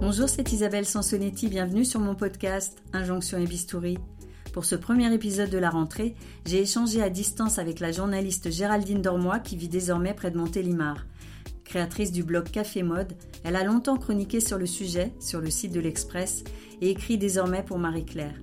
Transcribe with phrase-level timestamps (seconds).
[0.00, 3.98] Bonjour, c'est Isabelle Sansonetti, bienvenue sur mon podcast Injonction et Bistouri.
[4.52, 6.14] Pour ce premier épisode de la rentrée,
[6.46, 11.04] j'ai échangé à distance avec la journaliste Géraldine Dormois qui vit désormais près de Montélimar.
[11.64, 15.72] Créatrice du blog Café Mode, elle a longtemps chroniqué sur le sujet sur le site
[15.72, 16.44] de l'Express
[16.80, 18.38] et écrit désormais pour Marie-Claire.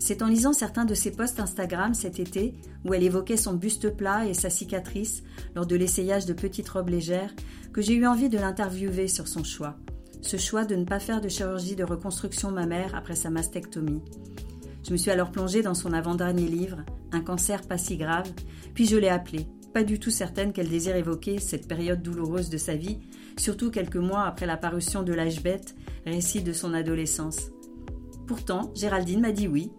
[0.00, 3.90] C'est en lisant certains de ses posts Instagram cet été, où elle évoquait son buste
[3.96, 5.22] plat et sa cicatrice
[5.54, 7.32] lors de l'essayage de petites robes légères,
[7.72, 9.76] que j'ai eu envie de l'interviewer sur son choix
[10.22, 14.02] ce choix de ne pas faire de chirurgie de reconstruction mammaire après sa mastectomie.
[14.86, 16.78] Je me suis alors plongée dans son avant-dernier livre,
[17.12, 18.30] Un cancer pas si grave,
[18.74, 22.58] puis je l'ai appelée, pas du tout certaine qu'elle désire évoquer cette période douloureuse de
[22.58, 22.98] sa vie,
[23.36, 25.74] surtout quelques mois après la parution de L'âge bête,
[26.06, 27.50] récit de son adolescence.
[28.26, 29.70] Pourtant, Géraldine m'a dit oui.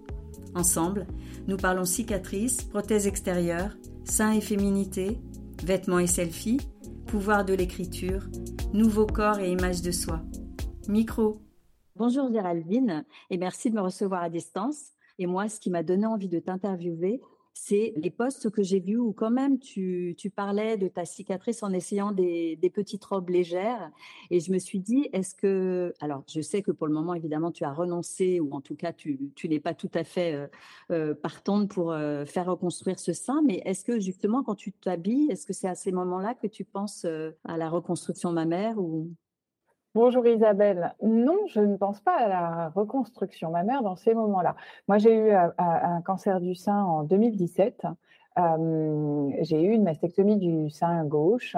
[0.55, 1.07] Ensemble,
[1.47, 5.19] nous parlons cicatrices, prothèses extérieures, seins et féminité,
[5.63, 6.59] vêtements et selfies,
[7.07, 8.27] pouvoir de l'écriture,
[8.73, 10.21] nouveau corps et image de soi.
[10.91, 11.39] Micro.
[11.95, 14.89] Bonjour Géraldine et merci de me recevoir à distance.
[15.19, 17.21] Et moi, ce qui m'a donné envie de t'interviewer,
[17.53, 21.71] c'est les posts que j'ai vus où quand même tu, parlais de ta cicatrice en
[21.71, 23.89] essayant des, petites robes légères.
[24.31, 25.93] Et je me suis dit, est-ce que...
[26.01, 28.91] Alors, je sais que pour le moment, évidemment, tu as renoncé, ou en tout cas,
[28.91, 30.47] tu, n'es pas tout à fait euh,
[30.91, 35.31] euh, partante pour euh, faire reconstruire ce sein, mais est-ce que justement, quand tu t'habilles,
[35.31, 37.05] est-ce que c'est à ces moments-là que tu penses
[37.45, 39.09] à la reconstruction mammaire ou...
[39.93, 40.95] Bonjour Isabelle.
[41.03, 44.55] Non, je ne pense pas à la reconstruction mammaire dans ces moments-là.
[44.87, 47.83] Moi, j'ai eu euh, un cancer du sein en 2017.
[48.37, 51.57] Euh, j'ai eu une mastectomie du sein gauche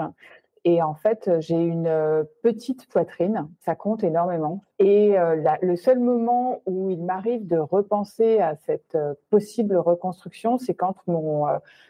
[0.66, 4.62] et en fait, j'ai une euh, petite poitrine, ça compte énormément.
[4.78, 10.56] Et euh, le seul moment où il m'arrive de repenser à cette euh, possible reconstruction,
[10.56, 11.46] c'est quand mon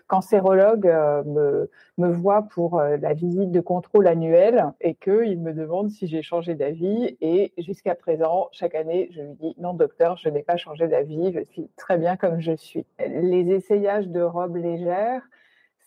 [0.08, 6.08] cancérologue me, me voit pour la visite de contrôle annuelle et qu'il me demande si
[6.08, 7.16] j'ai changé d'avis.
[7.20, 11.32] Et jusqu'à présent, chaque année, je lui dis non, docteur, je n'ai pas changé d'avis,
[11.32, 12.86] je suis très bien comme je suis.
[12.98, 15.22] Les essayages de robes légères,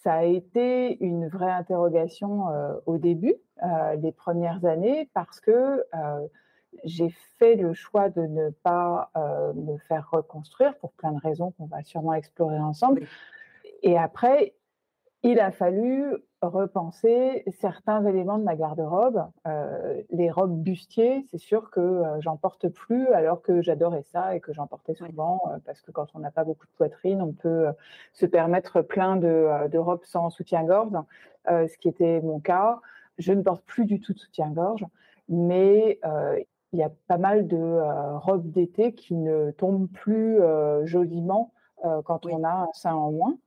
[0.07, 5.51] ça a été une vraie interrogation euh, au début, euh, des premières années, parce que
[5.51, 6.27] euh,
[6.85, 9.11] j'ai fait le choix de ne pas
[9.53, 13.05] me faire reconstruire pour plein de raisons qu'on va sûrement explorer ensemble.
[13.83, 14.53] Et après,
[15.23, 19.25] il a fallu repenser certains éléments de ma garde-robe.
[19.47, 24.35] Euh, les robes bustiers, c'est sûr que euh, j'en porte plus alors que j'adorais ça
[24.35, 27.21] et que j'en portais souvent euh, parce que quand on n'a pas beaucoup de poitrine,
[27.21, 27.67] on peut
[28.13, 30.93] se permettre plein de, robes sans soutien-gorge,
[31.47, 32.79] ce qui était mon cas.
[33.17, 34.85] Je ne porte plus du tout de soutien-gorge,
[35.27, 35.99] mais
[36.73, 37.79] il y a pas mal de
[38.19, 40.39] robes d'été qui ne tombent plus
[40.83, 41.53] joliment
[42.05, 43.37] quand on a un sein en moins.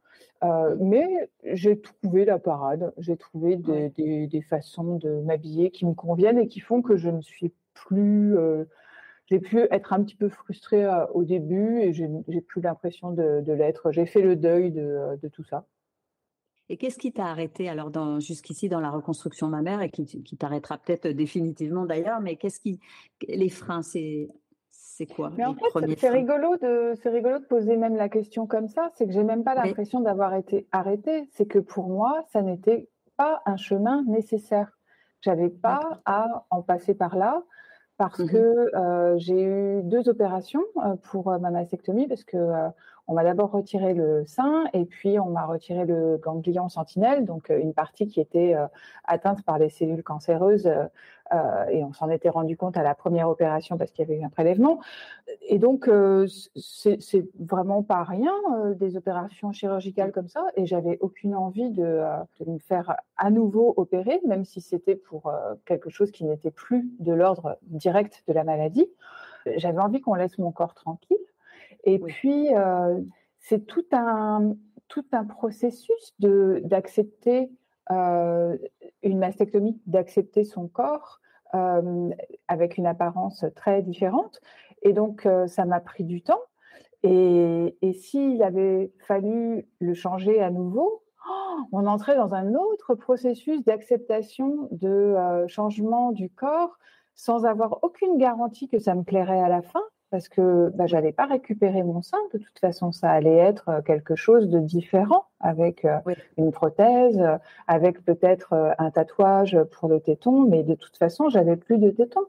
[0.43, 6.39] Euh, mais j'ai trouvé la parade, j'ai trouvé des, façons de m'habiller qui me conviennent
[6.39, 8.37] et qui font que je ne suis plus.
[8.39, 8.65] Euh,
[9.27, 13.53] j'ai pu être un petit peu frustrée euh, au début et j'ai plus l'impression de,
[13.53, 13.93] l'être.
[13.93, 15.67] J'ai fait le deuil de, tout ça.
[16.71, 17.91] Et qu'est-ce qui t'a arrêté alors
[18.21, 22.81] jusqu'ici dans la reconstruction mammaire et qui, qui t'arrêtera peut-être définitivement d'ailleurs, mais qu'est-ce qui
[23.29, 24.29] les freins c'est
[24.97, 28.47] c'est quoi Mais en fait, c'est rigolo de c'est rigolo de poser même la question
[28.47, 28.91] comme ça.
[28.95, 31.29] C'est que j'ai même pas l'impression d'avoir été arrêtée.
[31.33, 34.79] C'est que pour moi, ça n'était pas un chemin nécessaire.
[35.21, 37.43] J'avais pas à en passer par là
[37.99, 42.39] parce mmh que euh, j'ai eu deux opérations euh, pour euh, ma mastectomie parce que
[43.07, 47.51] on m'a d'abord retiré le sein et puis on m'a retiré le ganglion sentinelle, donc
[47.51, 48.55] une partie qui était
[49.05, 50.71] atteinte par les cellules cancéreuses
[51.33, 54.21] euh, et on s'en était rendu compte à la première opération parce qu'il y avait
[54.21, 54.81] eu un prélèvement.
[55.43, 56.27] Et donc, euh,
[56.57, 60.45] c'est vraiment pas rien, euh, des opérations chirurgicales comme ça.
[60.57, 62.03] Et j'avais aucune envie de,
[62.41, 65.33] de, me faire à nouveau opérer, même si c'était pour
[65.67, 68.89] quelque chose qui n'était plus de l'ordre direct de la maladie.
[69.57, 71.17] J'avais envie qu'on laisse mon corps tranquille.
[71.85, 72.49] Et puis,
[73.39, 74.55] c'est tout un,
[74.89, 77.51] tout un processus d'accepter
[79.03, 81.21] une mastectomie, d'accepter son corps,
[81.55, 82.11] euh,
[82.49, 84.41] avec une apparence très différente.
[84.83, 86.41] Et donc, euh, ça m'a pris du temps.
[87.03, 92.95] Et, et s'il avait fallu le changer à nouveau, oh, on entrait dans un autre
[92.95, 96.79] processus d'acceptation de euh, changement du corps
[97.15, 101.13] sans avoir aucune garantie que ça me plairait à la fin parce que bah, j'allais
[101.13, 102.19] pas récupérer mon sein.
[102.33, 105.99] De toute façon, ça allait être euh, quelque chose de différent avec euh,
[106.37, 111.57] une prothèse, euh, avec peut-être un tatouage pour le téton, mais de toute façon, j'avais
[111.57, 112.21] plus de téton.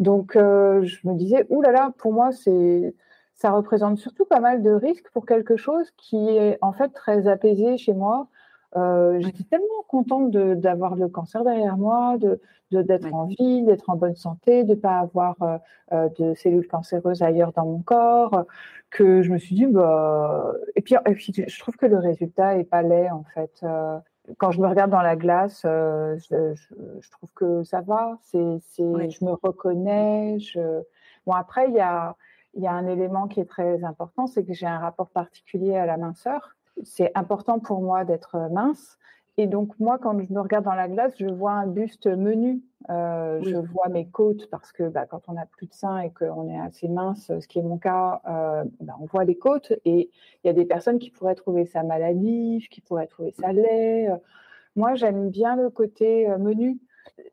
[0.00, 2.94] Donc, je me disais, oulala, là là, pour moi, c'est
[3.34, 7.28] ça représente surtout pas mal de risques pour quelque chose qui est en fait très
[7.28, 8.28] apaisé chez moi.
[8.76, 13.96] Euh, j'étais tellement contente d'avoir le cancer derrière moi, de d'être en vie, d'être en
[13.96, 15.36] bonne santé, de ne pas avoir
[15.92, 18.44] euh, de cellules cancéreuses ailleurs dans mon corps,
[18.90, 20.52] que je me suis dit, bah...
[20.76, 20.96] et, puis,
[21.34, 23.64] je trouve que le résultat est pas laid en fait.
[24.36, 28.18] quand je me regarde dans la glace, je, je, trouve que ça va.
[28.20, 30.38] C'est, je me reconnais.
[30.40, 30.82] Je...
[31.26, 32.16] Bon après, il y a
[32.54, 35.76] il y a un élément qui est très important, c'est que j'ai un rapport particulier
[35.76, 36.56] à la minceur.
[36.84, 38.98] C'est important pour moi d'être mince.
[39.36, 42.60] Et donc, moi, quand je me regarde dans la glace, je vois un buste menu.
[42.90, 46.10] Euh, je vois mes côtes parce que bah, quand on a plus de seins et
[46.10, 49.72] qu'on est assez mince, ce qui est mon cas, euh, bah, on voit les côtes.
[49.84, 50.10] Et
[50.42, 54.12] il y a des personnes qui pourraient trouver ça maladif, qui pourraient trouver ça laid.
[54.74, 56.80] Moi, j'aime bien le côté euh, menu.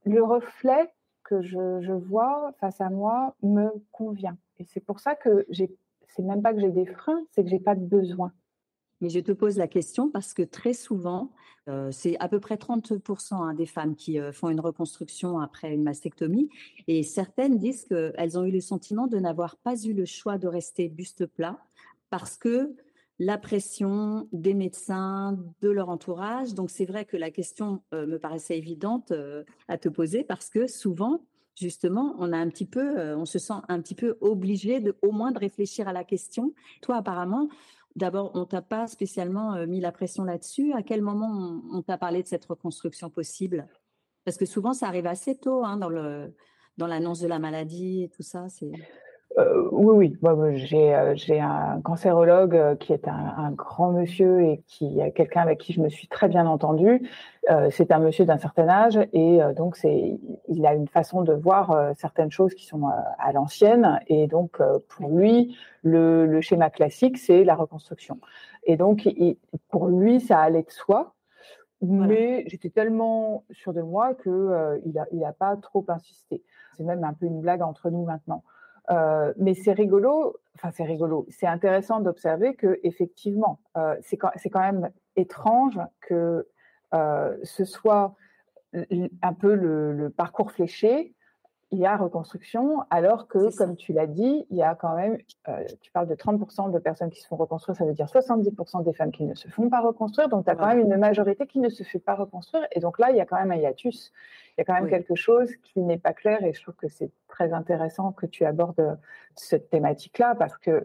[0.06, 0.92] Le reflet
[1.24, 4.38] que je, je vois face à moi me convient.
[4.60, 5.76] Et c'est pour ça que j'ai,
[6.08, 8.32] c'est même pas que j'ai des freins, c'est que j'ai pas de besoin.
[9.06, 11.32] Mais je te pose la question parce que très souvent,
[11.70, 15.72] euh, c'est à peu près 30% hein, des femmes qui euh, font une reconstruction après
[15.72, 16.50] une mastectomie
[16.88, 20.48] et certaines disent qu'elles ont eu le sentiment de n'avoir pas eu le choix de
[20.48, 21.60] rester buste plat
[22.10, 22.76] parce que
[23.20, 26.56] la pression des médecins, de leur entourage.
[26.56, 29.14] Donc c'est vrai que la question euh, me paraissait évidente
[29.68, 31.22] à te poser parce que souvent,
[31.54, 35.32] justement, on a un petit peu, on se sent un petit peu obligé au moins,
[35.32, 36.56] de réfléchir à la question.
[36.82, 37.50] Toi, apparemment,
[37.96, 40.74] d'abord, on t'a pas spécialement euh, mis la pression là-dessus.
[40.74, 43.68] À quel moment on, t'a parlé de cette reconstruction possible?
[44.24, 45.90] Parce que souvent, ça arrive assez tôt hein, dans
[46.78, 48.50] dans l'annonce de la maladie et tout ça.
[48.50, 48.72] C'est
[49.38, 50.30] euh, oui, oui.
[50.30, 55.60] Euh, j'ai un cancérologue euh, qui est un, grand monsieur et qui est quelqu'un avec
[55.60, 57.10] qui je me suis très bien entendue.
[57.70, 61.94] c'est un monsieur d'un certain âge et donc c'est, il a une façon de voir
[61.96, 62.88] certaines choses qui sont
[63.20, 64.60] à l'ancienne et donc
[64.90, 68.20] pour lui, le, schéma classique, c'est la reconstruction.
[68.64, 69.08] Et donc
[69.70, 71.14] pour lui, ça allait de soi.
[71.82, 76.44] Mais j'étais tellement sûre de moi que il a, il a pas trop insisté.
[76.76, 78.44] C'est même un peu une blague entre nous maintenant.
[78.92, 84.32] Euh, mais c'est rigolo, enfin c'est rigolo, c'est intéressant d'observer que effectivement, euh, c'est quand,
[84.60, 86.48] même étrange que
[86.94, 88.16] euh, ce soit
[88.74, 91.16] un peu le, parcours fléché
[91.72, 95.18] il y a reconstruction, alors que, comme tu l'as dit, il y a quand même,
[95.48, 98.84] euh, tu parles de 30% de personnes qui se font reconstruire, ça veut dire 70%
[98.84, 101.48] des femmes qui ne se font pas reconstruire, donc tu as quand même une majorité
[101.48, 103.56] qui ne se fait pas reconstruire, et donc là, il y a quand même un
[103.56, 104.14] hiatus,
[104.50, 106.88] il y a quand même quelque chose qui n'est pas clair, et je trouve que
[106.88, 108.98] c'est très intéressant que tu abordes
[109.36, 110.84] cette thématique-là, parce que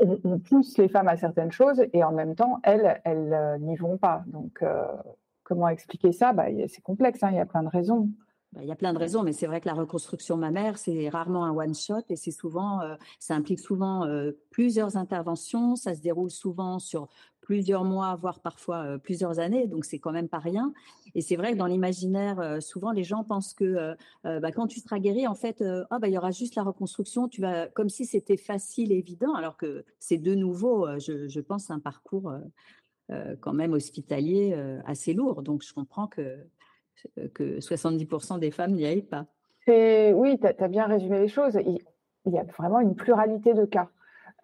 [0.00, 3.76] on, pousse les femmes à certaines choses, et en même temps, elles, elles euh, n'y
[3.76, 4.24] vont pas.
[4.26, 4.86] Donc, euh,
[5.42, 6.32] comment expliquer ça?
[6.32, 8.08] Bah, C'est complexe, hein, il y a plein de raisons.
[8.52, 11.08] Bah, il y a plein de raisons, mais c'est vrai que la reconstruction mammaire, c'est
[11.08, 15.74] rarement un one-shot et c'est souvent, euh, ça implique souvent euh, plusieurs interventions.
[15.74, 17.08] Ça se déroule souvent sur
[17.40, 19.66] plusieurs mois, voire parfois euh, plusieurs années.
[19.68, 20.74] Donc, c'est quand même pas rien.
[21.14, 24.98] Et c'est vrai que dans l'imaginaire, souvent, les gens pensent que bah, quand tu seras
[24.98, 27.28] guéri, en fait, ah, bah, il y aura juste la reconstruction.
[27.28, 31.80] Tu vas, comme si c'était facile évident, alors que c'est de nouveau, je, pense, un
[31.80, 32.32] parcours
[33.40, 34.54] quand même hospitalier
[34.86, 35.42] assez lourd.
[35.42, 36.38] Donc, je comprends que
[37.34, 39.26] que 70% des femmes n'y aillent pas.
[39.66, 41.58] Oui, tu as, bien résumé les choses.
[41.64, 43.88] Il, y a vraiment une pluralité de cas.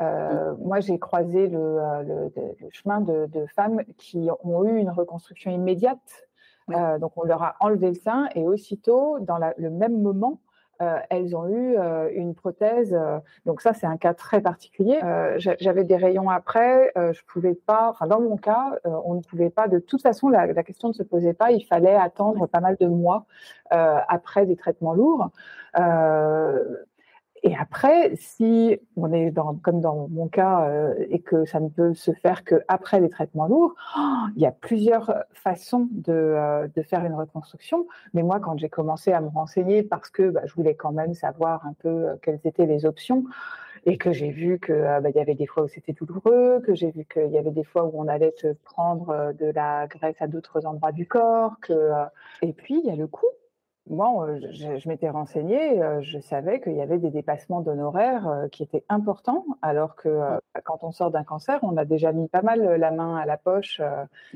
[0.00, 0.58] Euh, mm.
[0.60, 2.28] Moi, j'ai croisé le, euh,
[2.70, 6.28] chemin de, femmes qui ont eu une reconstruction immédiate.
[6.70, 10.40] Euh, donc, on leur a enlevé le sein et aussitôt, dans le même moment,
[10.80, 12.94] euh, elles ont eu euh, une prothèse.
[12.94, 15.00] Euh, donc ça, c'est un cas très particulier.
[15.38, 16.92] J'avais des rayons après.
[16.96, 17.90] je pouvais pas.
[17.90, 19.68] Enfin, dans mon cas, on ne pouvait pas.
[19.68, 21.50] De toute façon, la, la, question ne se posait pas.
[21.50, 23.26] Il fallait attendre pas mal de mois
[23.70, 25.30] après des traitements lourds.
[27.42, 31.68] Et après, si on est dans, comme dans mon cas euh, et que ça ne
[31.68, 36.68] peut se faire qu'après les traitements lourds, oh, il y a plusieurs façons de, euh,
[36.74, 37.86] de, faire une reconstruction.
[38.14, 41.14] Mais moi, quand j'ai commencé à me renseigner, parce que bah, je voulais quand même
[41.14, 43.24] savoir un peu euh, quelles étaient les options,
[43.86, 46.90] et que j'ai vu qu'il bah, y avait des fois où c'était douloureux, que j'ai
[46.90, 50.26] vu qu'il y avait des fois où on allait se prendre de la graisse à
[50.26, 51.92] d'autres endroits du corps, que,
[52.42, 53.28] et puis il y a le coût
[53.90, 58.48] moi, euh, je, m'étais renseignée, euh, je savais qu'il y avait des dépassements d'honoraires euh,
[58.48, 60.40] qui étaient importants, alors que mmh.
[60.54, 63.26] bah, quand on sort d'un cancer, on a déjà mis pas mal la main à
[63.26, 63.80] la poche.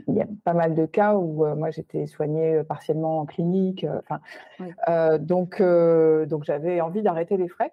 [0.09, 3.87] Il y a pas mal de cas où moi j'étais soignée partiellement en clinique.
[4.00, 7.73] Enfin, donc donc j'avais envie d'arrêter les frais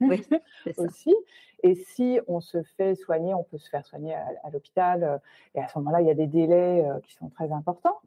[0.76, 1.14] aussi.
[1.62, 5.20] Et si on se fait soigner, on peut se faire soigner à, l'hôpital.
[5.54, 7.98] et à ce moment-là, il y a des délais qui sont très importants.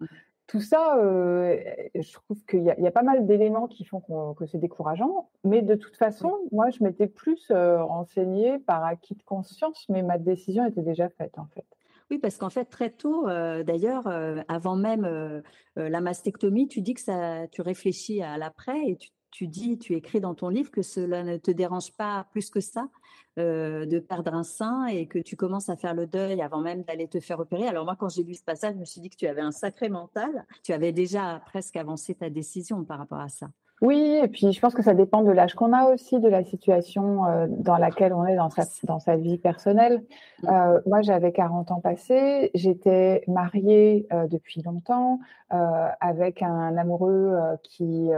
[0.50, 1.60] Tout ça, euh,
[1.94, 5.30] je trouve qu'il y, a pas mal d'éléments qui font que c'est décourageant.
[5.44, 10.02] Mais de toute façon, moi, je m'étais plus euh, renseignée par acquis de conscience, mais
[10.02, 11.66] ma décision était déjà faite, en fait.
[12.10, 14.08] Oui, parce qu'en fait, très tôt, d'ailleurs,
[14.48, 15.44] avant même
[15.76, 19.96] la mastectomie, tu dis que ça, tu réfléchis à l'après et tu tu dis, tu
[19.96, 22.90] écris dans ton livre que cela ne te dérange pas plus que ça
[23.38, 26.84] euh, de perdre un sein et que tu commences à faire le deuil avant même
[26.84, 27.68] d'aller te faire opérer.
[27.68, 29.52] Alors moi, quand j'ai lu ce passage, je me suis dit que tu avais un
[29.52, 30.46] sacré mental.
[30.64, 33.50] Tu avais déjà presque avancé ta décision par rapport à ça.
[33.82, 36.44] Oui, et puis je pense que ça dépend de l'âge qu'on a aussi, de la
[36.44, 40.04] situation euh, dans laquelle on est dans sa, dans sa vie personnelle.
[40.44, 40.48] Mm.
[40.50, 45.20] Euh, moi, j'avais 40 ans passés, j'étais mariée depuis longtemps
[45.50, 48.12] avec un amoureux qui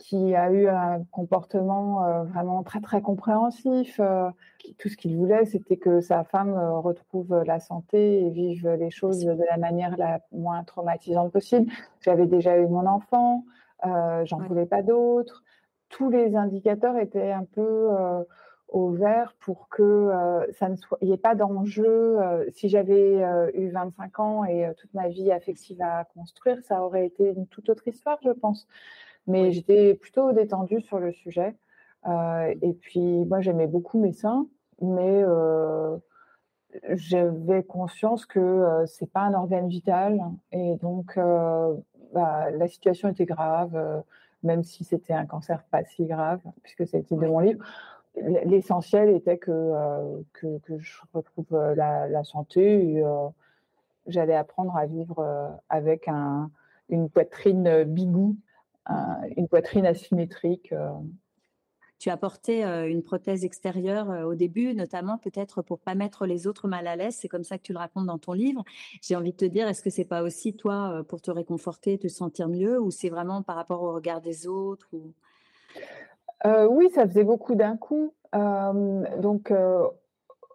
[0.00, 4.00] qui a eu un comportement euh, vraiment très très compréhensif.
[4.00, 4.30] Euh,
[4.78, 8.90] tout ce qu'il voulait, c'était que sa femme euh, retrouve la santé et vive les
[8.90, 11.70] choses de la manière la moins traumatisante possible.
[12.00, 13.44] J'avais déjà eu mon enfant,
[13.82, 15.42] j'en voulais pas d'autres.
[15.88, 17.88] Tous les indicateurs étaient un peu
[18.68, 20.10] au vert pour que
[20.52, 22.18] ça ne soit, il n'y ait pas d'enjeu.
[22.52, 23.22] si j'avais
[23.54, 27.68] eu 25 ans et toute ma vie affective à construire, ça aurait été une toute
[27.68, 28.68] autre histoire, je pense.
[29.26, 31.56] Mais j'étais plutôt détendue sur le sujet.
[32.06, 34.46] Euh, et puis, moi, j'aimais beaucoup mes seins,
[34.80, 35.96] mais euh,
[36.90, 40.20] j'avais conscience que euh, c'est pas un organe vital.
[40.52, 41.18] Et donc,
[42.12, 44.02] bah, la situation était grave,
[44.42, 47.64] même si c'était un cancer pas si grave, puisque c'est le titre de mon livre.
[48.16, 49.72] L'essentiel était que,
[50.32, 53.02] que, que, je retrouve la, la santé.
[54.06, 56.50] J'allais apprendre à vivre avec un,
[56.88, 58.36] une poitrine bigou
[59.36, 60.74] une poitrine asymétrique.
[62.00, 62.10] Euh.
[62.10, 66.26] Tu as porté euh, une prothèse extérieure euh, au début, notamment peut-être pour pas mettre
[66.26, 67.16] les autres mal à l'aise.
[67.20, 68.64] C'est comme ça que tu le racontes dans ton livre.
[69.02, 72.08] J'ai envie de te dire, est-ce que c'est pas aussi toi pour te réconforter, te
[72.08, 75.12] sentir mieux, ou c'est vraiment par rapport au regard des autres ou...
[76.44, 78.14] oui, ça faisait beaucoup d'un coup.
[78.32, 79.52] donc,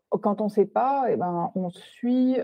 [0.09, 2.37] quand on ne sait pas, eh ben, on suit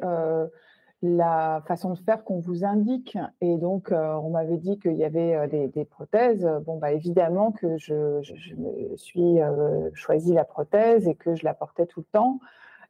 [1.02, 3.18] la façon de faire qu'on vous indique.
[3.42, 6.48] Et donc, euh, on m'avait dit qu'il y avait euh, des, prothèses.
[6.66, 8.20] Bon, bah, évidemment que je,
[8.58, 12.40] me suis euh, choisi la prothèse et que je la portais tout le temps.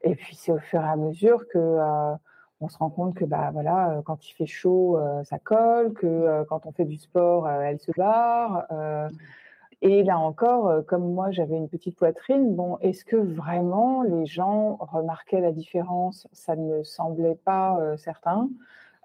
[0.03, 1.77] Et puis, c'est au fur et à mesure que
[2.63, 6.65] on se rend compte que, bah, voilà, quand il fait chaud, ça colle, que quand
[6.65, 8.67] on fait du sport, elle se barre.
[9.81, 14.27] Et là encore, euh, comme moi j'avais une petite poitrine, bon, est-ce que vraiment les
[14.27, 16.27] gens remarquaient la différence?
[16.33, 18.49] Ça ne me semblait pas euh, certain.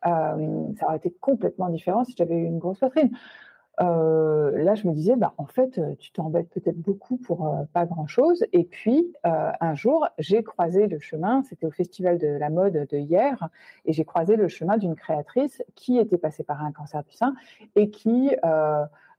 [0.07, 3.11] Euh, ça aurait été complètement différent si j'avais eu une grosse poitrine.
[3.79, 8.45] là, je me disais, bah, en fait, tu t'embêtes peut-être beaucoup pour pas grand-chose.
[8.53, 12.97] Et puis, un jour, j'ai croisé le chemin, c'était au Festival de la mode de
[12.99, 13.49] hier,
[13.85, 17.35] et j'ai croisé le chemin d'une créatrice qui était passée par un cancer du sein
[17.75, 18.31] et qui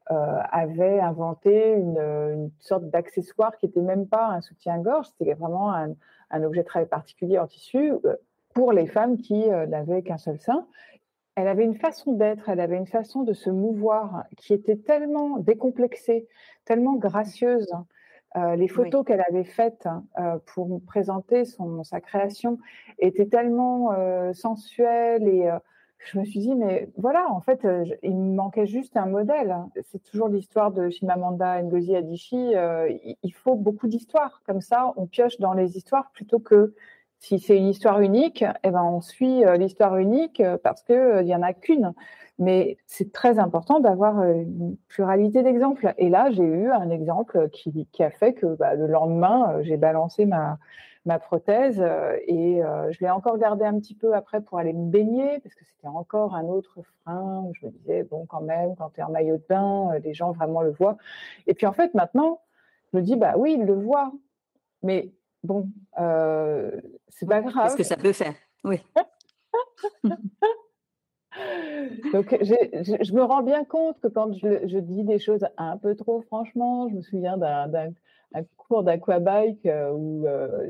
[0.09, 5.95] avait inventé une, sorte d'accessoire qui n'était même pas un soutien-gorge, c'était vraiment un,
[6.43, 8.15] objet très particulier en tissu euh,
[8.53, 10.67] pour les femmes qui euh, n'avaient qu'un seul sein.
[11.35, 15.37] Elle avait une façon d'être, elle avait une façon de se mouvoir qui était tellement
[15.37, 16.27] décomplexée,
[16.65, 17.71] tellement gracieuse.
[18.35, 19.87] les photos qu'elle avait faites
[20.47, 22.57] pour présenter son, sa création
[22.97, 23.93] étaient tellement
[24.33, 25.51] sensuelles et
[26.05, 29.55] je me suis dit, mais voilà, en fait, euh, il me manquait juste un modèle.
[29.91, 32.55] C'est toujours l'histoire de Shimamanda Ngozi Adichie.
[32.55, 32.89] Euh,
[33.23, 34.41] il faut beaucoup d'histoires.
[34.45, 36.73] Comme ça, on pioche dans les histoires plutôt que
[37.19, 41.35] si c'est une histoire unique, eh ben, on suit euh, l'histoire unique parce qu'il n'y
[41.35, 41.93] en a qu'une.
[42.39, 45.93] Mais c'est très important d'avoir une pluralité d'exemples.
[45.97, 50.27] Et là, j'ai eu un exemple qui, a fait que bah, le lendemain, j'ai balancé
[50.27, 50.59] ma,
[51.07, 54.73] ma prothèse euh, et euh, je l'ai encore gardée un petit peu après pour aller
[54.73, 58.41] me baigner parce que c'était encore un autre frein où je me disais bon quand
[58.41, 60.97] même quand tu es en maillot de bain euh, les gens vraiment le voient.
[61.47, 62.41] Et puis en fait maintenant
[62.91, 64.11] je me dis bah oui ils le voient.
[64.83, 67.63] Mais bon c'est pas grave.
[67.63, 68.35] qu'est-ce que ça peut faire
[68.65, 68.81] oui.
[72.13, 75.95] Donc, je, me rends bien compte que quand je, je, dis des choses un peu
[75.95, 77.67] trop franchement, je me souviens d'un
[78.33, 80.67] un cours d'aquabike euh, où euh,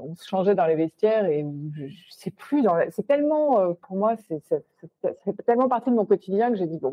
[0.00, 2.64] on se changeait dans les vestiaires et où je, sais plus.
[2.90, 6.92] C'est tellement, euh, pour moi, c'est tellement partie de mon quotidien que j'ai dit bon,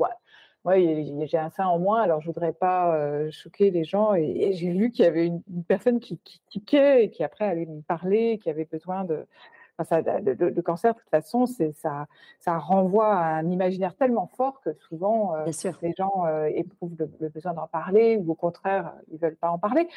[0.66, 4.14] ouais, j'ai un sein en moins, alors je voudrais pas choquer les gens.
[4.14, 7.66] Et, j'ai vu qu'il y avait une, personne qui, qui tiquait et qui après allait
[7.66, 9.26] me parler, qui avait besoin de
[9.80, 12.08] le, cancer, de toute façon, ça,
[12.40, 15.46] ça renvoie à un imaginaire tellement fort que souvent euh,
[15.82, 19.60] les gens euh, éprouvent le, besoin d'en parler ou au contraire, ils veulent pas en
[19.60, 19.88] parler.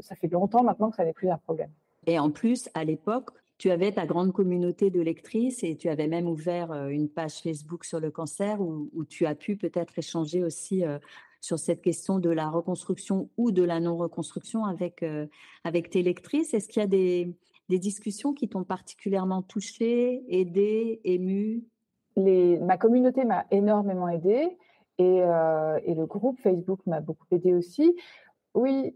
[0.00, 1.70] Ça, fait longtemps maintenant que ça n'est plus un problème.
[2.06, 6.06] Et en plus, à l'époque, tu avais ta grande communauté de lectrices et tu avais
[6.06, 10.44] même ouvert euh, une page Facebook sur le cancer où, tu as pu peut-être échanger
[10.44, 10.82] aussi
[11.40, 15.04] sur cette question de la reconstruction ou de la non-reconstruction avec,
[15.62, 16.54] avec tes lectrices.
[16.54, 17.34] Est-ce qu'il y a des,
[17.68, 21.64] des discussions qui t'ont particulièrement touché, aidé, ému
[22.16, 24.56] Les, Ma communauté m'a énormément aidée
[24.98, 27.96] et, et, le groupe Facebook m'a beaucoup aidé aussi.
[28.54, 28.94] Oui,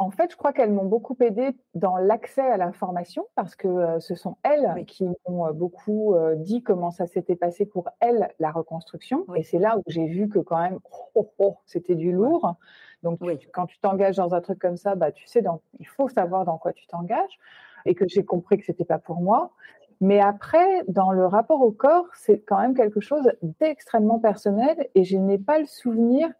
[0.00, 4.00] en fait, je crois qu'elles m'ont beaucoup aidé dans l'accès à l'information parce que euh,
[4.00, 8.30] ce sont elles qui m'ont euh, beaucoup euh, dit comment ça s'était passé pour elles,
[8.38, 9.26] la reconstruction.
[9.34, 12.54] Et c'est là où j'ai vu que quand même, oh, oh, oh, c'était du lourd.
[13.02, 13.20] Donc,
[13.52, 15.44] quand tu t'engages dans un truc comme ça, bah, tu sais,
[15.78, 17.38] il faut savoir dans quoi tu t'engages
[17.86, 19.52] et que j'ai compris que c'était pas pour moi.
[20.00, 25.04] Mais après, dans le rapport au corps, c'est quand même quelque chose d'extrêmement personnel et
[25.04, 26.30] je n'ai pas le souvenir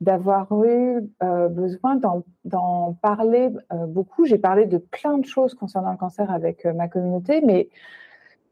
[0.00, 1.98] d'avoir eu euh, besoin
[2.44, 4.24] d'en parler euh, beaucoup.
[4.24, 7.68] J'ai parlé de plein de choses concernant le cancer avec euh, ma communauté, mais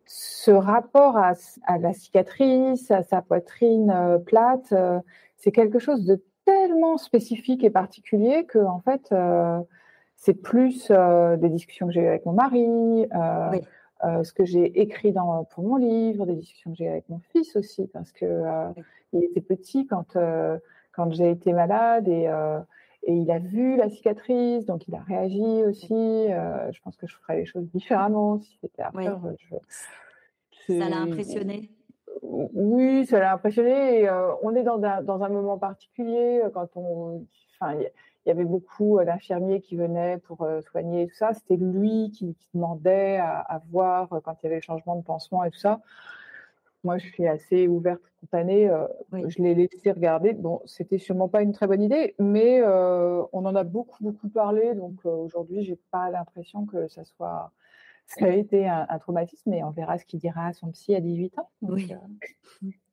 [0.07, 1.35] ce rapport à,
[1.79, 4.73] la cicatrice, à sa poitrine plate,
[5.37, 9.13] c'est quelque chose de tellement spécifique et particulier que en fait,
[10.17, 13.07] c'est plus des discussions que j'ai eues avec mon mari.
[14.03, 17.21] ce que j'ai écrit dans, pour mon livre, des discussions que j'ai eues avec mon
[17.33, 18.43] fils aussi, parce que
[19.13, 20.17] il était petit quand
[20.97, 22.59] quand j'ai été malade et, euh,
[23.05, 25.93] et, il a vu la cicatrice, donc il a réagi aussi.
[25.93, 29.21] Euh, je pense que je ferais les choses différemment si c'était à faire.
[30.67, 31.71] Ça l'a impressionné?
[32.23, 34.09] Oui, ça l'a impressionné.
[34.09, 37.25] Euh, on est dans un, dans un, moment particulier quand on.
[37.61, 37.79] Enfin,
[38.27, 41.33] il y avait beaucoup d'infirmiers qui venaient pour soigner tout ça.
[41.33, 45.45] C'était lui qui, demandait à, à, voir quand il y avait le changement de pansement
[45.45, 45.81] et tout ça.
[46.87, 48.71] Moi, je suis assez ouverte, spontanée.
[48.71, 50.35] Euh, je l'ai laissé regarder.
[50.35, 54.29] Bon, c'était sûrement pas une très bonne idée, mais euh, on en a beaucoup, beaucoup
[54.29, 54.73] parlé.
[54.77, 57.51] Donc euh, aujourd'hui, j'ai pas l'impression que ça soit
[58.07, 61.01] ça a été un, traumatisme, mais on verra ce qu'il dira à son psy à
[61.01, 61.51] 18 ans.
[61.63, 61.93] oui.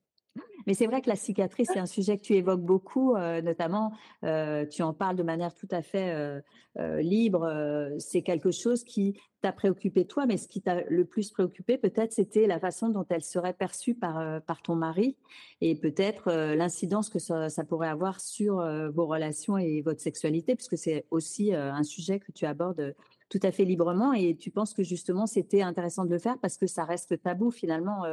[0.65, 3.91] Mais c'est vrai que la cicatrice, c'est un sujet que tu évoques beaucoup, euh, notamment,
[4.23, 6.41] euh, tu en parles de manière tout à fait
[6.79, 7.95] euh, libre.
[7.99, 12.13] c'est quelque chose qui t'a préoccupé toi, mais ce qui t'a le plus préoccupé, peut-être,
[12.13, 15.17] c'était la façon dont elle serait perçue par, par ton mari
[15.61, 18.55] et peut-être l'incidence que ça, ça, pourrait avoir sur
[18.91, 22.95] vos relations et votre sexualité, puisque c'est aussi un sujet que tu abordes
[23.29, 26.57] tout à fait librement et tu penses que justement c'était intéressant de le faire parce
[26.57, 28.03] que ça reste tabou finalement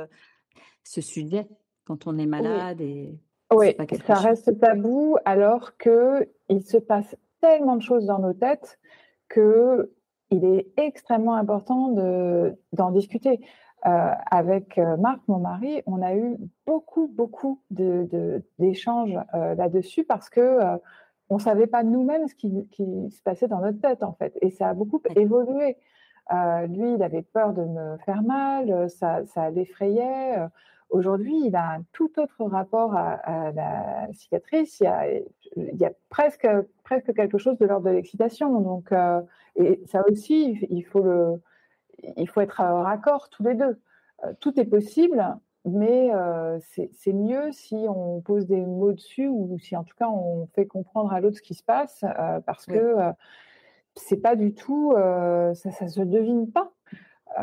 [0.85, 1.49] ce sujet
[1.85, 3.19] quand on est malade et
[3.53, 3.75] oui,
[4.07, 8.79] ça reste tabou alors que il se passe tellement de choses dans nos têtes
[9.29, 9.93] que
[10.31, 13.41] il est extrêmement important de d'en discuter.
[13.87, 20.05] Euh, avec euh, Marc, mon mari, on a eu beaucoup, beaucoup d'échanges de, euh, là-dessus
[20.05, 20.59] parce que
[21.31, 24.51] on savait pas nous-mêmes ce qui, qui, se passait dans notre tête en fait, et
[24.51, 25.77] ça a beaucoup évolué.
[26.69, 30.37] lui, il avait peur de me faire mal, ça, ça l'effrayait.
[30.91, 34.81] Aujourd'hui, il a un tout autre rapport à, la cicatrice.
[34.81, 36.49] Il y a, presque,
[36.83, 38.61] presque quelque chose de l'ordre de l'excitation.
[38.61, 39.21] Donc, euh,
[39.55, 41.41] et ça aussi, il faut, le,
[42.17, 43.81] il faut être raccord tous les deux.
[44.25, 45.25] Euh, tout est possible,
[45.65, 50.09] mais euh, c'est mieux si on pose des mots dessus ou si en tout cas
[50.09, 52.05] on fait comprendre à l'autre ce qui se passe,
[52.47, 52.97] parce que
[53.95, 56.73] c'est pas du tout, ça, ça se devine pas.
[57.39, 57.43] Euh,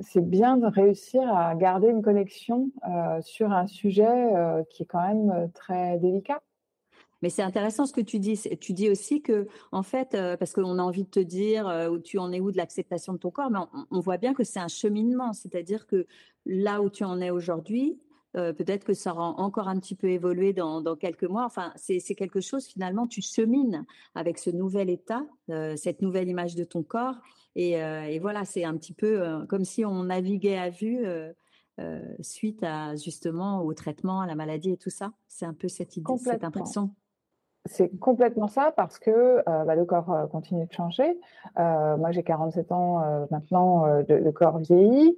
[0.00, 4.86] c'est bien de réussir à garder une connexion euh, sur un sujet euh, qui est
[4.86, 6.40] quand même très délicat.
[7.20, 8.40] Mais c'est intéressant ce que tu dis.
[8.60, 12.16] Tu dis aussi que, en fait, parce qu'on a envie de te dire où tu
[12.18, 13.58] en es où de l'acceptation de ton corps, mais
[13.90, 15.32] on, voit bien que c'est un cheminement.
[15.32, 16.06] C'est-à-dire que
[16.46, 17.98] là où tu en es aujourd'hui,
[18.34, 21.44] peut-être que ça aura encore un petit peu évolué dans, dans quelques mois.
[21.44, 25.26] Enfin, c'est quelque chose, finalement, tu chemines avec ce nouvel état,
[25.76, 27.16] cette nouvelle image de ton corps.
[27.58, 31.32] Euh, et, voilà, c'est un petit peu euh, comme si on naviguait à vue euh,
[32.20, 35.12] suite à justement au traitement, à la maladie et tout ça.
[35.26, 36.94] C'est un peu cette idée, cette impression.
[37.68, 41.18] C'est complètement ça parce que bah, le corps continue de changer.
[41.56, 45.16] moi, j'ai 47 ans maintenant, le, corps vieillit,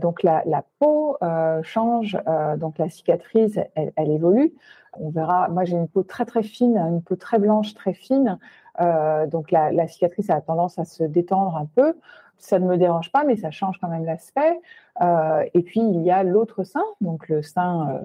[0.00, 1.16] donc la, peau
[1.62, 2.18] change,
[2.58, 4.52] donc la cicatrice, elle, évolue.
[5.00, 5.48] On verra.
[5.48, 8.38] Moi, j'ai une peau très très fine, une peau très blanche, très fine.
[8.80, 11.94] Euh, donc la, cicatrice a tendance à se détendre un peu.
[12.38, 14.60] Ça ne me dérange pas, mais ça change quand même l'aspect.
[15.00, 18.02] Euh, et puis il y a l'autre sein, donc le sein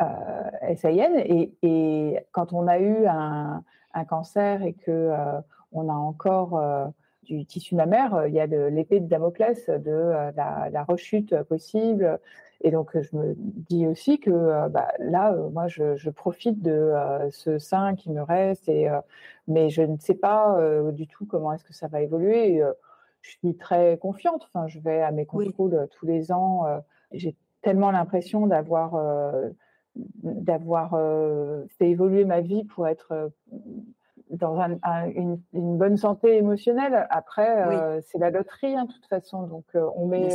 [0.00, 1.12] euh, sain.
[1.16, 3.62] Et, et, quand on a eu un,
[4.08, 5.12] cancer et que
[5.70, 6.60] on a encore
[7.22, 12.18] du tissu mammaire, il y a l'épée de Damoclès de la, la, rechute possible
[12.64, 16.70] et donc, je me dis aussi que euh, bah, là, euh, moi, je, profite de
[16.72, 18.88] euh, ce sein qui me reste, et,
[19.48, 20.58] mais je ne sais pas
[20.92, 22.62] du tout comment est-ce que ça va évoluer.
[23.20, 24.48] je suis très confiante.
[24.48, 26.64] Enfin, je vais à mes contrôles tous les ans.
[27.12, 28.94] J'ai tellement l'impression d'avoir
[29.96, 30.98] d'avoir
[31.78, 33.30] fait évoluer ma vie pour être
[34.30, 37.06] dans une, bonne santé émotionnelle.
[37.10, 39.46] Après, c'est la loterie, hein, de toute façon.
[39.46, 40.28] Donc, on, met,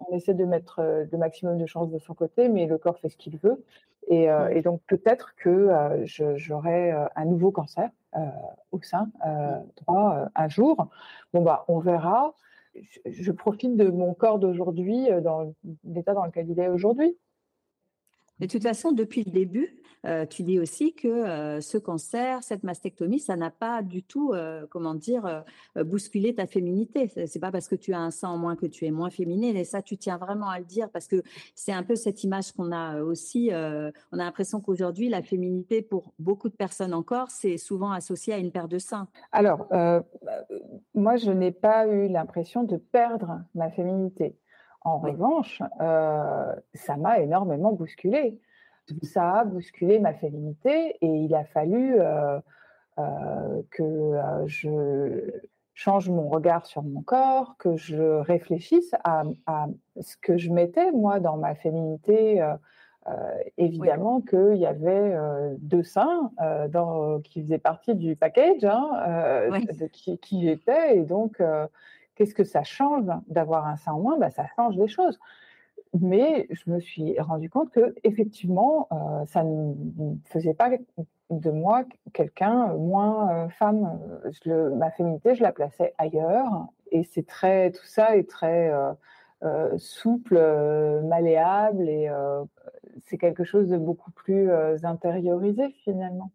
[0.00, 3.08] on essaie de mettre le maximum de chances de son côté, mais le corps fait
[3.08, 3.64] ce qu'il veut.
[4.08, 5.70] Et, et donc, peut-être que
[6.04, 7.90] j'aurai un nouveau cancer
[8.72, 9.10] au sein
[9.76, 10.88] droit un jour.
[11.32, 12.34] Bon, bah, on verra.
[12.74, 15.52] Je, je profite de mon corps d'aujourd'hui, dans
[15.84, 17.16] l'état dans lequel il est aujourd'hui.
[18.40, 22.62] De toute façon, depuis le début, euh, tu dis aussi que euh, ce cancer, cette
[22.62, 25.44] mastectomie, ça n'a pas du tout, euh, comment dire,
[25.76, 27.10] bousculé ta féminité.
[27.26, 29.56] C'est pas parce que tu as un sang en moins que tu es moins féminine.
[29.56, 31.22] Et ça, tu tiens vraiment à le dire parce que
[31.54, 33.50] c'est un peu cette image qu'on a aussi.
[33.52, 38.38] on a l'impression qu'aujourd'hui, la féminité, pour beaucoup de personnes encore, c'est souvent associé à
[38.38, 39.08] une paire de seins.
[39.32, 39.66] Alors,
[40.94, 44.36] moi, je n'ai pas eu l'impression de perdre ma féminité.
[44.88, 48.40] En revanche, euh, ça m'a énormément bousculé.
[49.02, 52.40] Ça a bousculé ma féminité et il a fallu euh,
[52.98, 55.30] euh, que je
[55.74, 59.24] change mon regard sur mon corps, que je réfléchisse à,
[60.00, 62.42] ce que je mettais moi dans ma féminité.
[63.58, 65.14] évidemment qu'il y avait
[65.58, 66.30] deux seins
[67.24, 71.42] qui faisaient partie du package hein, de qui, qui j'étais et donc
[72.18, 74.18] Qu'est-ce que ça change d'avoir un sein en moins?
[74.18, 75.20] Bah, Ça change des choses.
[76.00, 79.72] Mais je me suis rendu compte que effectivement, euh, ça ne
[80.24, 80.68] faisait pas
[81.30, 84.00] de moi quelqu'un moins euh, femme.
[84.76, 86.66] ma féminité, je la plaçais ailleurs.
[86.90, 88.72] Et c'est très, tout ça est très
[89.44, 90.40] euh, souple,
[91.04, 92.10] malléable et
[93.04, 94.50] c'est quelque chose de beaucoup plus
[94.82, 96.32] intériorisé finalement.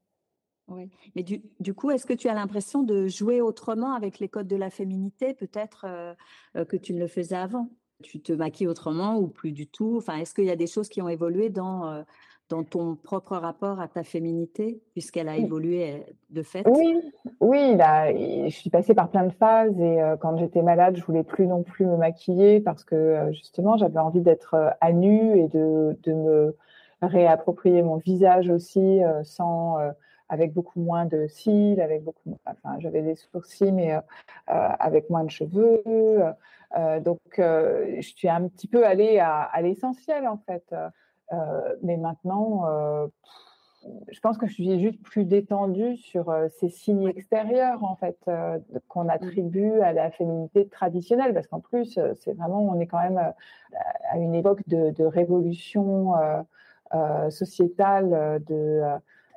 [0.74, 4.28] Oui, mais du, du coup, est-ce que tu as l'impression de jouer autrement avec les
[4.28, 6.14] codes de la féminité, peut-être euh,
[6.56, 7.70] euh, que tu ne le faisais avant?
[8.02, 9.96] Tu te maquilles autrement ou plus du tout?
[9.98, 12.04] Enfin, est-ce qu'il y a des choses qui ont évolué dans, euh,
[12.50, 16.68] dans ton propre rapport à ta féminité, puisqu'elle a évolué de fait?
[16.68, 17.00] Oui,
[17.40, 21.24] oui là, je suis passée par plein de phases et quand j'étais malade, je voulais
[21.24, 25.98] plus non plus me maquiller parce que justement, j'avais envie d'être à nu et de,
[26.04, 26.56] de, me
[27.02, 29.78] réapproprier mon visage aussi sans
[30.34, 34.00] avec beaucoup moins de cils, avec beaucoup, enfin, j'avais des sourcils, mais euh,
[34.50, 35.84] euh, avec moins de cheveux.
[36.76, 40.74] Euh, donc, je suis un petit peu allée à, l'essentiel, en fait.
[41.84, 42.66] mais maintenant,
[44.10, 48.18] je pense que je suis juste plus détendue sur ces signes extérieurs, en fait,
[48.88, 53.34] qu'on attribue à la féminité traditionnelle, parce qu'en plus, c'est vraiment, on est quand même
[54.12, 56.14] à une époque de, de révolution
[57.30, 58.82] sociétale, de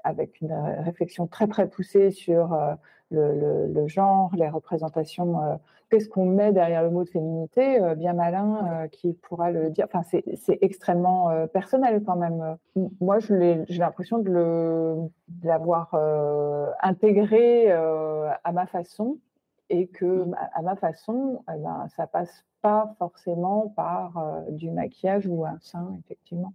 [0.06, 2.74] avec une euh, réflexion très très poussée sur euh,
[3.10, 5.42] le, genre, les représentations.
[5.42, 5.56] Euh,
[5.90, 9.86] qu'est-ce qu'on met derrière le mot de féminité Bien malin qui pourra le dire.
[9.92, 12.56] Enfin, c'est extrêmement personnel quand même.
[13.00, 15.08] Moi, j'ai l'impression de
[15.44, 15.94] l'avoir
[16.82, 19.18] intégré à ma façon
[19.70, 20.36] et que mmh.
[20.54, 25.96] à ma façon, eh ben, ça passe pas forcément par du maquillage ou un sein,
[26.00, 26.52] effectivement.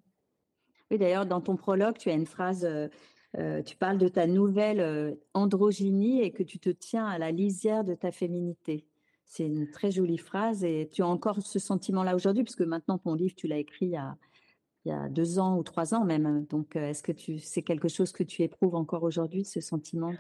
[0.92, 2.90] Oui, d'ailleurs, dans ton prologue, tu as une phrase euh,
[3.38, 7.84] tu parles de ta nouvelle euh, androgynie et que tu te tiens à la lisière
[7.84, 8.86] de ta féminité.
[9.26, 13.14] C'est une très jolie phrase et tu as encore ce sentiment-là aujourd'hui, puisque maintenant ton
[13.14, 16.46] livre, tu l'as écrit il y, a, deux ans ou trois ans même.
[16.50, 20.12] Donc, euh, est-ce que tu, c'est quelque chose que tu éprouves encore aujourd'hui, ce sentiment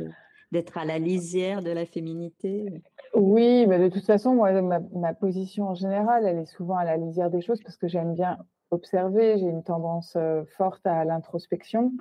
[0.53, 2.81] d'être à la lisière de la féminité?
[3.13, 6.95] Oui, mais de toute façon, moi, ma, position en général, elle est souvent à la
[6.95, 8.37] lisière des choses parce que j'aime bien
[8.69, 10.17] observer, j'ai une tendance
[10.55, 11.91] forte à l'introspection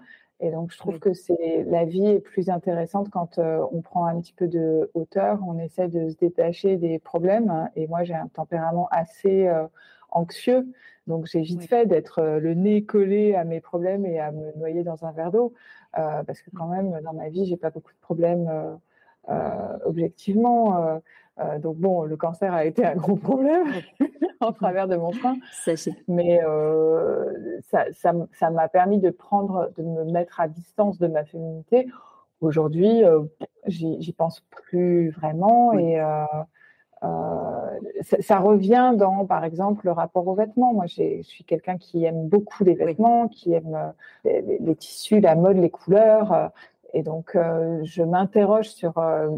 [0.42, 4.06] et donc, je trouve que c'est la vie est plus intéressante quand euh, on prend
[4.06, 7.68] un petit peu de hauteur, on essaie de se détacher des problèmes.
[7.76, 9.66] Et moi, j'ai un tempérament assez euh,
[10.10, 10.66] anxieux,
[11.06, 14.56] donc j'ai vite fait d'être euh, le nez collé à mes problèmes et à me
[14.56, 15.52] noyer dans un verre d'eau,
[15.92, 18.78] parce que quand même, dans ma vie, j'ai pas beaucoup de problèmes
[19.84, 21.00] objectivement.
[21.40, 23.66] Euh, donc bon, le cancer a été un gros problème
[24.40, 25.36] en travers de mon frein,
[26.08, 31.88] mais euh, ça m'a permis de prendre, de me mettre à distance de ma féminité.
[32.40, 33.20] Aujourd'hui, euh,
[33.66, 36.00] j'y pense plus vraiment et
[38.02, 40.74] ça, revient dans, par exemple, le rapport aux vêtements.
[40.74, 45.56] Moi, je suis quelqu'un qui aime beaucoup les vêtements, qui aime les, tissus, la mode,
[45.56, 46.50] les couleurs.
[46.92, 49.30] Et donc, euh, je m'interroge sur euh,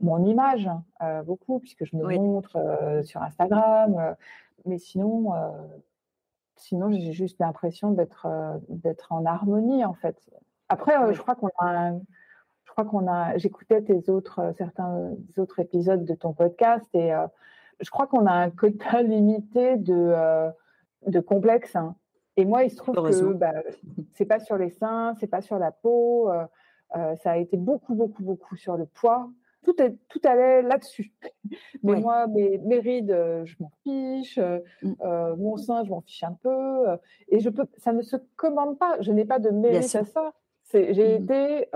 [0.00, 0.68] mon image
[1.02, 2.58] euh, beaucoup, puisque je me montre
[3.02, 4.16] sur Instagram.
[4.66, 5.32] mais sinon,
[6.56, 8.26] sinon j'ai juste l'impression d'être
[8.68, 10.16] d'être en harmonie, en fait.
[10.68, 11.92] Après, je crois qu'on a,
[12.64, 17.12] je crois qu'on a, j'écoutais tes autres, certains autres épisodes de ton podcast, et
[17.80, 20.50] je crois qu'on a un quota limité de
[21.06, 21.76] de complexes.
[21.76, 21.94] Hein.
[22.36, 23.52] Et moi, il se trouve que bah,
[24.12, 26.30] c'est pas sur les seins, c'est pas sur la peau.
[26.94, 29.30] Ça a été beaucoup, beaucoup, beaucoup sur le poids.
[29.64, 31.12] Tout, est, tout allait là-dessus.
[31.82, 34.38] Mais moi, mes, mes, rides, je m'en fiche.
[34.82, 34.94] Mm.
[35.36, 36.86] mon sein, je m'en fiche un peu.
[37.28, 38.96] et je peux, ça ne se commande pas.
[39.00, 40.32] Je n'ai pas de mérite à ça.
[40.72, 41.22] J'ai mm.
[41.22, 41.68] été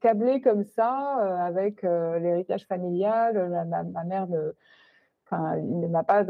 [0.00, 0.90] câblée comme ça
[1.44, 3.66] avec l'héritage familial.
[3.68, 4.52] Ma, mère ne,
[5.32, 6.24] ne m'a pas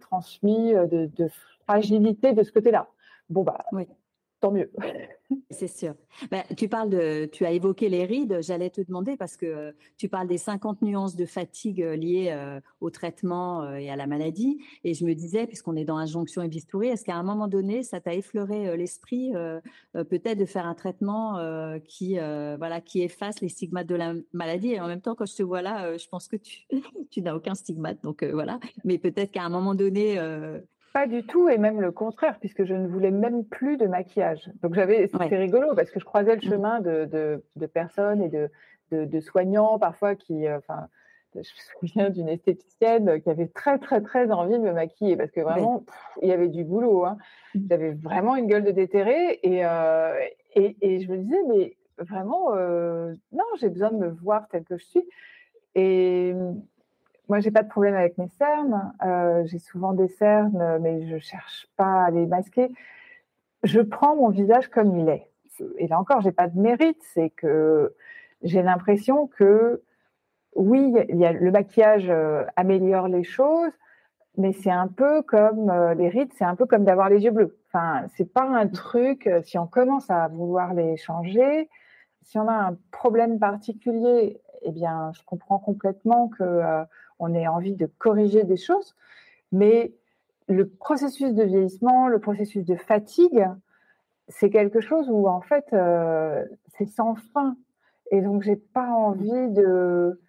[0.00, 1.28] transmis de, de,
[1.66, 2.88] fragilité de ce côté-là.
[3.30, 3.88] Bon, bah, oui
[4.50, 4.70] mieux.
[5.50, 5.94] C'est sûr.
[6.30, 8.38] Ben, tu parles de, tu as évoqué les rides.
[8.42, 12.28] J'allais te demander parce que euh, tu parles des 50 nuances de fatigue euh, liées
[12.30, 14.58] euh, au traitement et à la maladie.
[14.84, 17.82] Et je me disais, puisqu'on est dans injonction et bistouri, est-ce qu'à un moment donné,
[17.82, 19.32] ça t'a effleuré l'esprit
[19.92, 21.38] peut-être de faire un traitement
[21.86, 24.72] qui, voilà, qui efface les stigmates de la maladie?
[24.72, 26.66] Et en même temps, quand je te vois là, je pense que tu,
[27.10, 28.02] tu n'as aucun stigmate.
[28.02, 28.60] Donc voilà.
[28.84, 30.18] Mais peut-être qu'à un moment donné,
[30.94, 34.48] pas du tout, et même le contraire, puisque je ne voulais même plus de maquillage.
[34.62, 36.50] Donc j'avais, c'était rigolo parce que je croisais le mmh.
[36.50, 38.48] chemin de, de, personnes et de,
[38.92, 40.86] de, soignants parfois qui, euh, enfin,
[41.34, 41.42] je me
[41.80, 45.84] souviens d'une esthéticienne qui avait très très très envie de me maquiller parce que vraiment
[46.22, 47.04] il y avait du boulot.
[47.04, 47.18] Hein.
[47.56, 47.60] Mmh.
[47.68, 50.14] J'avais vraiment une gueule de déterré et, euh,
[50.54, 54.62] et, et, je me disais mais vraiment euh, non j'ai besoin de me voir telle
[54.62, 55.08] que je suis
[55.74, 56.34] et
[57.28, 58.92] moi, j'ai pas de problème avec mes cernes.
[59.04, 62.70] Euh, j'ai souvent des cernes, mais je cherche pas à les masquer.
[63.62, 65.26] Je prends mon visage comme il est.
[65.78, 67.02] Et là encore, j'ai pas de mérite.
[67.14, 67.94] C'est que
[68.42, 69.82] j'ai l'impression que
[70.54, 73.72] oui, le maquillage euh, améliore les choses,
[74.36, 77.30] mais c'est un peu comme euh, les rides, c'est un peu comme d'avoir les yeux
[77.30, 77.58] bleus.
[77.68, 79.28] Enfin, c'est pas un truc.
[79.44, 81.70] Si on commence à vouloir les changer,
[82.22, 86.84] si on a un problème particulier, eh bien, je comprends complètement que
[87.24, 88.94] on ait envie de corriger des choses,
[89.52, 89.92] mais
[90.46, 93.46] le processus de vieillissement, le processus de fatigue,
[94.28, 96.44] c'est quelque chose où en fait euh,
[96.76, 97.56] c'est sans fin.
[98.10, 100.20] Et donc j'ai pas envie de,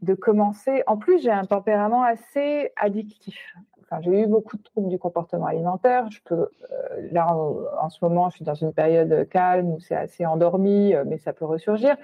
[0.00, 0.82] de commencer.
[0.86, 3.54] En plus, j'ai un tempérament assez addictif.
[3.82, 6.10] Enfin, j'ai eu beaucoup de troubles du comportement alimentaire.
[6.10, 9.80] Je peux, euh, là, en, en, ce moment, je suis dans une période calme où
[9.80, 11.96] c'est assez endormi, euh, mais ça peut ressurgir.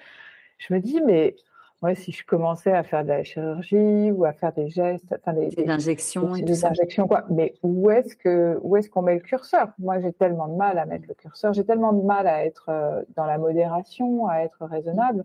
[0.58, 1.34] Je me dis, mais
[1.94, 5.48] si je commençais à faire de la chirurgie ou à faire des gestes, enfin des,
[5.48, 7.24] des, injections, des, injections quoi.
[7.30, 9.68] Mais où est-ce que où est-ce qu'on met le curseur?
[9.78, 12.66] Moi, j'ai tellement de mal à mettre le curseur, j'ai tellement de mal à être
[12.68, 15.24] euh, dans la modération, à être raisonnable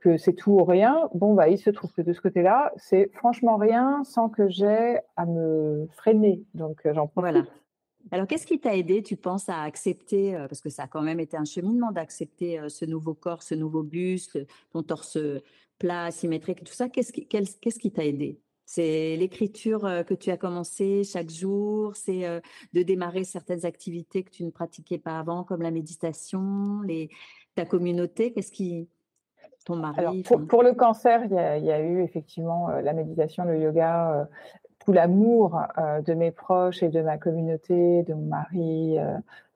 [0.00, 1.08] que c'est tout ou rien.
[1.14, 4.98] Bon, bah, il se trouve que de ce côté-là, c'est franchement rien sans que j'ai
[5.16, 6.44] à me freiner.
[6.52, 7.32] Donc, euh, j'en profite.
[7.32, 7.46] Voilà.
[8.12, 11.02] Alors, qu'est-ce qui t'a aidé, tu penses, à accepter, euh, parce que ça a quand
[11.02, 14.38] même été un cheminement d'accepter ce nouveau corps, ce nouveau buste,
[14.70, 15.18] ton torse
[15.78, 18.40] plat, symétrique, tout ça, qu'est-ce qui qu'est-ce qui t'a aidé?
[18.66, 22.40] C'est l'écriture euh, que tu as commencé chaque jour, c'est euh,
[22.72, 27.08] de démarrer certaines activités que tu ne pratiquais pas avant, comme la méditation, les,
[27.54, 28.88] ta communauté, qu'est-ce qui
[29.64, 30.14] ton mari Alors,
[30.48, 31.38] pour, le cancer, il y,
[31.70, 34.28] a, eu effectivement euh, la méditation, le yoga,
[34.84, 35.60] tout l'amour
[36.06, 38.96] de mes proches et de ma communauté, de mon mari,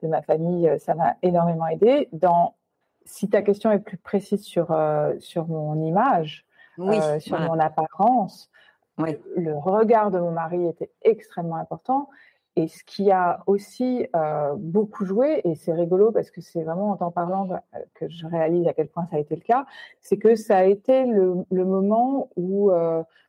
[0.03, 2.09] de ma famille, ça m'a énormément aidé.
[2.13, 2.57] Dans
[3.05, 6.47] si ta question est plus précise sur, euh, sur mon image,
[6.79, 8.51] euh, sur mon apparence,
[8.99, 12.09] le regard de mon mari était extrêmement important.
[12.57, 16.91] Et ce qui a aussi euh, beaucoup joué, et c'est rigolo parce que c'est vraiment
[16.91, 17.49] en t'en parlant
[17.95, 19.67] que je réalise à quel point ça a été le cas,
[20.01, 22.71] c'est que ça a été le, moment où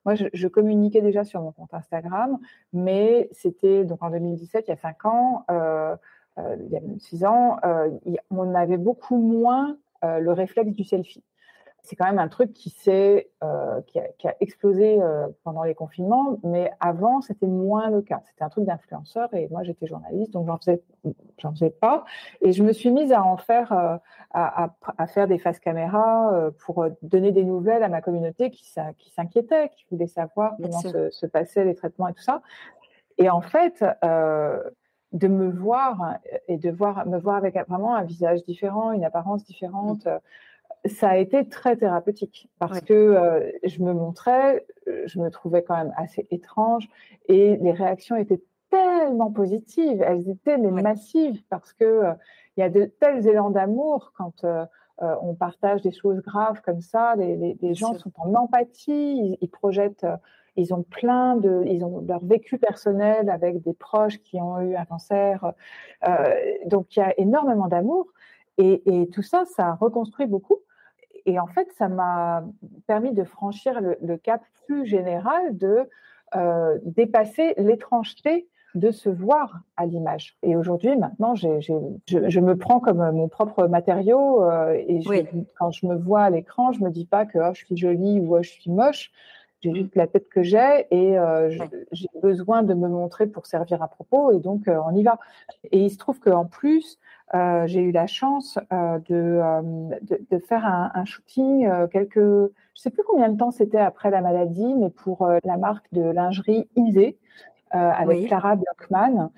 [0.06, 2.40] moi je, communiquais déjà sur mon compte Instagram,
[2.74, 5.96] mais c'était donc en 2017, il y a cinq ans, euh,
[6.38, 7.90] il y a même six ans, euh,
[8.30, 11.24] on avait beaucoup moins euh, le réflexe du selfie
[11.84, 13.32] c'est quand même un truc qui s'est
[13.88, 15.00] qui, a, explosé
[15.44, 18.22] pendant les confinements, mais avant c'était moins le cas.
[18.28, 20.84] C'était un truc d'influenceur et moi j'étais journaliste donc j'en faisais
[21.40, 22.06] j'en faisais pas
[22.42, 26.86] et je me suis mise à en faire à, à, faire des faces caméra pour
[27.02, 28.64] donner des nouvelles à ma communauté qui,
[29.00, 32.44] qui s'inquiétait, qui voulait savoir comment se, se, passaient les traitements et tout ça.
[33.18, 33.84] Et en fait,
[35.14, 39.44] de me voir et de voir me voir avec vraiment un visage différent, une apparence
[39.44, 40.90] différente, mmh.
[40.90, 45.76] ça a été très thérapeutique parce que euh, je me montrais, je me trouvais quand
[45.76, 46.88] même assez étrange
[47.28, 52.14] et les réactions étaient tellement positives, elles étaient mais massives parce que euh,
[52.56, 54.66] il y a de tels élans d'amour quand euh,
[55.00, 60.06] on partage des choses graves comme ça, les, gens sont en empathie, ils projettent
[60.56, 64.76] ils ont plein de, ils ont leur vécu personnel avec des proches qui ont eu
[64.76, 65.54] un cancer.
[66.08, 66.36] Euh,
[66.66, 68.08] donc il y a énormément d'amour
[68.58, 70.60] et, et, tout ça, ça reconstruit beaucoup.
[71.26, 72.44] Et en fait, ça m'a
[72.88, 75.90] permis de franchir le, cap plus général de
[76.36, 80.38] euh, dépasser l'étrangeté de se voir à l'image.
[80.44, 85.02] Et aujourd'hui, maintenant, je, me prends comme mon propre matériau euh, et
[85.60, 88.20] quand je me vois à l'écran, je me dis pas que oh, je suis jolie
[88.22, 89.12] ou oh, je suis moche.
[89.62, 91.50] J'ai juste la tête que j'ai et euh,
[91.92, 95.20] j'ai besoin de me montrer pour servir à propos et donc euh, on y va.
[95.72, 97.00] Et il se trouve qu'en plus,
[97.66, 99.42] j'ai eu la chance de,
[100.30, 104.20] de, faire un, un shooting quelques, je sais plus combien de temps c'était après la
[104.20, 107.18] maladie, mais pour la marque de lingerie Isée.
[107.74, 109.30] Euh, avec Clara Blockman.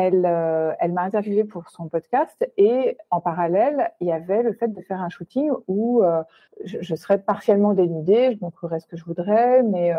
[0.00, 4.52] Elle, euh, elle m'a interviewée pour son podcast et en parallèle, il y avait le
[4.52, 6.22] fait de faire un shooting où euh,
[6.62, 9.92] je, serais partiellement dénudée, je montrerais ce que je voudrais, mais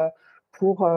[0.53, 0.89] pour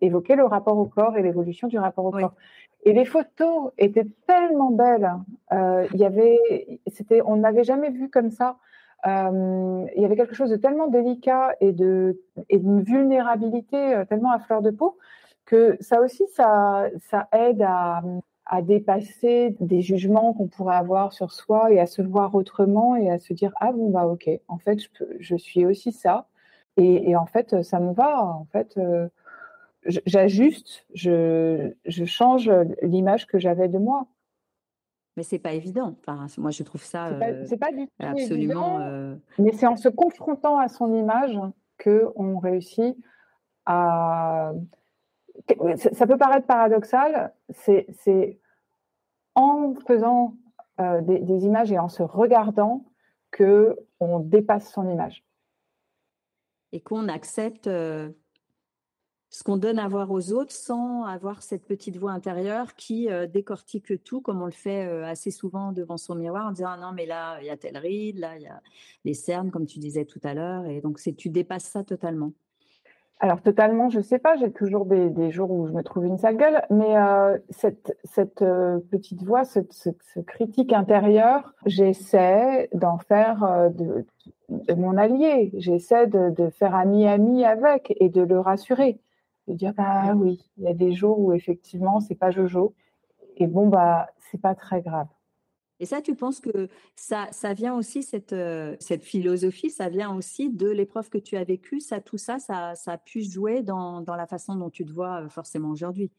[0.00, 2.34] évoquer le rapport au corps et l'évolution du rapport au corps.
[2.82, 5.12] Et les photos étaient tellement belles.
[5.52, 8.56] il y avait, c'était, on n'avait jamais vu comme ça.
[9.06, 14.40] il y avait quelque chose de tellement délicat et de et d'une vulnérabilité tellement à
[14.40, 14.98] fleur de peau
[15.48, 18.02] que ça aussi, ça, ça aide à,
[18.48, 23.10] à dépasser des jugements qu'on pourrait avoir sur soi et à se voir autrement et
[23.10, 26.26] à se dire ah bon bah ok en fait je, peux, je suis aussi ça.
[26.78, 29.08] Et, et, en fait ça me va en fait euh,
[29.84, 32.50] j'ajuste je, je change
[32.82, 34.06] l'image que j'avais de moi.
[35.16, 35.96] Mais c'est pas évident.
[36.00, 37.10] Enfin moi je trouve ça
[37.44, 41.38] c'est pas, pas, du tout absolument euh, mais c'est en se confrontant à son image
[41.76, 42.96] que on réussit
[43.66, 44.52] à
[45.92, 48.38] ça peut paraître paradoxal, c'est
[49.34, 50.36] en faisant
[50.80, 52.84] euh, des, images et en se regardant
[53.30, 55.24] que on dépasse son image.
[56.72, 58.10] Et qu'on accepte euh,
[59.30, 63.26] ce qu'on donne à voir aux autres sans avoir cette petite voix intérieure qui euh,
[63.26, 66.92] décortique tout, comme on le fait assez souvent devant son miroir en disant ah non
[66.92, 68.60] mais là il y a telle ride, là il y a
[69.04, 72.32] les cernes comme tu disais tout à l'heure, et donc tu dépasses ça totalement.
[73.20, 76.36] Alors totalement, je sais pas, j'ai toujours des, jours où je me trouve une sale
[76.36, 79.60] gueule, mais euh, cette, euh, petite voix, ce,
[80.20, 84.06] critique intérieur, j'essaie d'en faire euh, de,
[84.76, 89.00] mon allié, j'essaie de, faire ami-ami avec et de le rassurer,
[89.48, 92.74] de dire bah oui, il y a des jours où effectivement c'est pas Jojo,
[93.36, 95.08] et bon bah c'est pas très grave.
[95.80, 100.14] Et ça, tu penses que ça, ça vient aussi, cette, euh, cette philosophie, ça vient
[100.14, 103.62] aussi de l'épreuve que tu as vécue, ça, tout ça, ça, ça a pu jouer
[103.62, 106.10] dans, dans, la façon dont tu te vois euh, forcément aujourd'hui?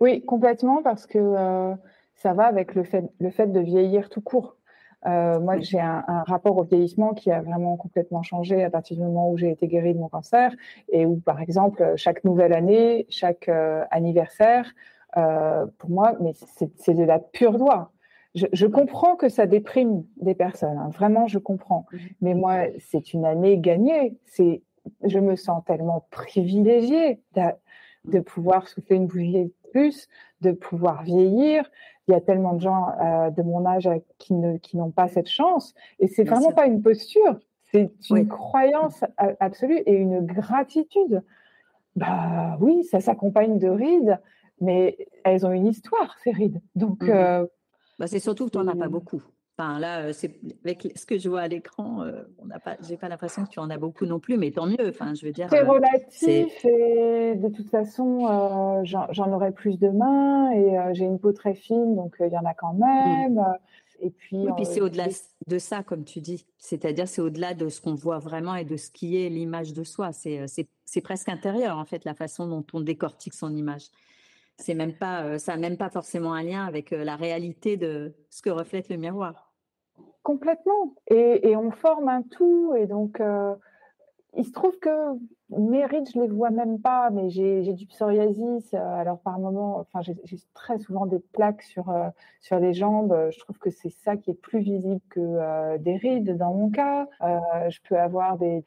[0.00, 1.74] Oui, complètement, parce que euh,
[2.14, 4.58] ça va avec le fait, le fait de vieillir tout court.
[5.04, 9.30] moi, j'ai un, rapport au vieillissement qui a vraiment complètement changé à partir du moment
[9.30, 10.52] où j'ai été guérie de mon cancer
[10.90, 13.48] et où, par exemple, chaque nouvelle année, chaque
[13.90, 14.74] anniversaire,
[15.14, 17.92] pour moi, mais c'est de la pure joie
[18.36, 20.90] je, comprends que ça déprime des personnes, hein.
[20.90, 21.86] vraiment, je comprends.
[21.90, 21.98] Mmh.
[22.20, 24.18] Mais moi, c'est une année gagnée.
[24.26, 24.62] C'est,
[25.04, 27.20] je me sens tellement privilégiée
[28.04, 30.08] de, pouvoir souffler une bougie de plus,
[30.42, 31.70] de pouvoir vieillir.
[32.08, 35.08] Il y a tellement de gens euh, de mon âge qui, ne, qui n'ont pas
[35.08, 35.74] cette chance.
[35.98, 37.38] Et c'est vraiment pas une posture,
[37.72, 39.02] c'est une croyance
[39.40, 41.22] absolue et une gratitude.
[41.96, 44.20] Bah oui, ça s'accompagne de rides,
[44.60, 46.60] mais elles ont une histoire, ces rides.
[46.74, 47.46] Donc, mmh euh,
[47.98, 49.22] bah, c'est surtout que tu n'en as pas beaucoup.
[49.58, 52.98] Enfin, là, c'est avec ce que je vois à l'écran, euh, on n'a pas, j'ai
[52.98, 54.86] pas l'impression que tu en as beaucoup non plus, mais tant mieux.
[54.86, 55.46] Enfin, je veux dire.
[55.48, 61.18] C'est euh, relatif et de toute façon, euh, j'en aurai plus demain et j'ai une
[61.18, 62.80] peau très fine, donc il y en a quand mmh.
[62.80, 63.44] même.
[64.00, 64.44] Et puis.
[64.56, 65.06] puis c'est au-delà
[65.46, 66.44] de ça, comme tu dis.
[66.58, 69.84] C'est-à-dire, c'est au-delà de ce qu'on voit vraiment et de ce qui est l'image de
[69.84, 70.12] soi.
[70.12, 70.44] C'est,
[70.84, 73.86] c'est presque intérieur en fait, la façon dont on décortique son image
[74.58, 77.76] c'est même pas, euh, ça n'a même pas forcément un lien avec euh, la réalité
[77.76, 79.52] de ce que reflète le miroir.
[80.22, 80.94] Complètement.
[81.08, 82.74] Et, on forme un tout.
[82.76, 83.54] Et donc, euh,
[84.34, 84.90] il se trouve que
[85.50, 88.74] mes rides, je les vois même pas, mais j'ai du psoriasis.
[88.74, 91.94] alors, par moment, enfin, j'ai très souvent des plaques sur,
[92.40, 93.16] sur les jambes.
[93.30, 97.06] Je trouve que c'est ça qui est plus visible que des rides dans mon cas.
[97.20, 98.64] je peux avoir des,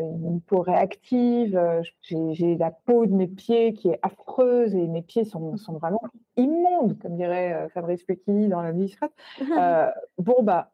[0.00, 5.02] une peau réactive, euh, j'ai la peau de mes pieds qui est affreuse et mes
[5.02, 6.02] pieds sont, sont vraiment
[6.36, 8.94] immondes, comme dirait euh, Fabrice Pecchini dans La vie
[9.58, 10.70] euh, bon, bah,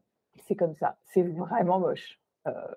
[0.46, 2.20] c'est comme ça, c'est vraiment moche.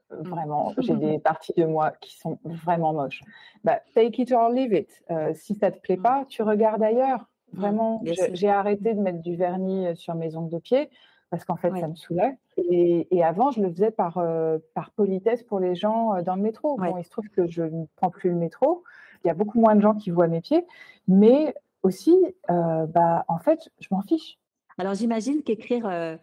[0.10, 3.22] vraiment, j'ai des parties de moi qui sont vraiment moches.
[3.64, 4.90] Bah, take it or leave it.
[5.36, 6.02] si ça te plaît mm.
[6.02, 7.26] pas, tu regardes ailleurs.
[7.54, 10.89] Vraiment, j'ai arrêté de mettre du vernis sur mes ongles de pied
[11.32, 12.38] parce qu'en fait, ça me saoulait.
[12.58, 16.42] Et, avant, je le faisais par, euh, par politesse pour les gens euh, dans le
[16.42, 16.76] métro.
[16.76, 18.84] Bon, il se trouve que je ne prends plus le métro.
[19.24, 20.66] Il y a beaucoup moins de gens qui voient mes pieds.
[21.08, 22.14] Mais aussi,
[22.50, 24.40] euh, bah, en fait, je m'en fiche.
[24.78, 26.20] Alors, j'imagine qu'écrire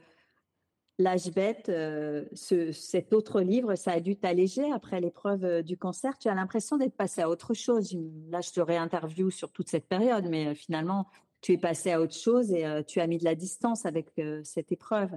[1.01, 6.19] L'âge bête, ce, cet autre livre, ça a dû t'alléger après l'épreuve du cancer.
[6.19, 7.97] Tu as l'impression d'être passé à autre chose.
[8.31, 11.07] Là, je te réinterview sur toute cette période, mais finalement,
[11.41, 14.07] tu es passé à autre chose et tu as mis de la distance avec
[14.45, 15.11] cette épreuve.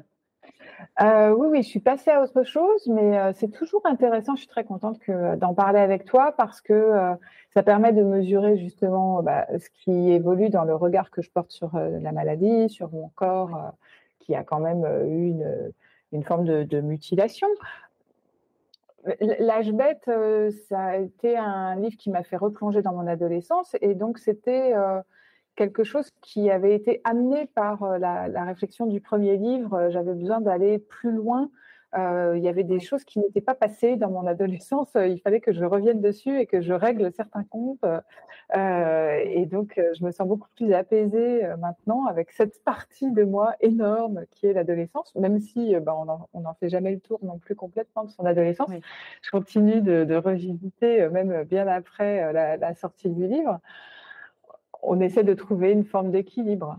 [1.00, 4.36] oui, oui, je suis passée à autre chose, mais c'est toujours intéressant.
[4.36, 6.94] Je suis très contente d'en parler avec toi parce que
[7.54, 11.52] ça permet de mesurer justement bah, ce qui évolue dans le regard que je porte
[11.52, 13.74] sur la maladie, sur mon corps,
[14.22, 15.34] qui a quand même eu
[16.12, 17.48] une, forme de, mutilation.
[19.20, 23.76] L'âge bête, euh, ça a été un livre qui m'a fait replonger dans mon adolescence
[23.82, 25.02] et donc c'était euh,
[25.56, 29.90] quelque chose qui avait été amené par euh, la, réflexion du premier livre.
[29.90, 31.50] J'avais besoin d'aller plus loin
[31.98, 34.90] euh, il y avait des choses qui n'étaient pas passées dans mon adolescence.
[34.96, 37.84] Il fallait que je revienne dessus et que je règle certains comptes.
[38.56, 43.24] Euh, et donc, euh, je me sens beaucoup plus apaisée maintenant avec cette partie de
[43.24, 45.96] moi énorme qui est l'adolescence, même si bah,
[46.34, 48.70] on n'en fait jamais le tour non plus complètement de son adolescence.
[49.22, 53.60] Je continue de, revisiter, même bien après la sortie du livre.
[54.82, 56.78] On essaie de trouver une forme d'équilibre.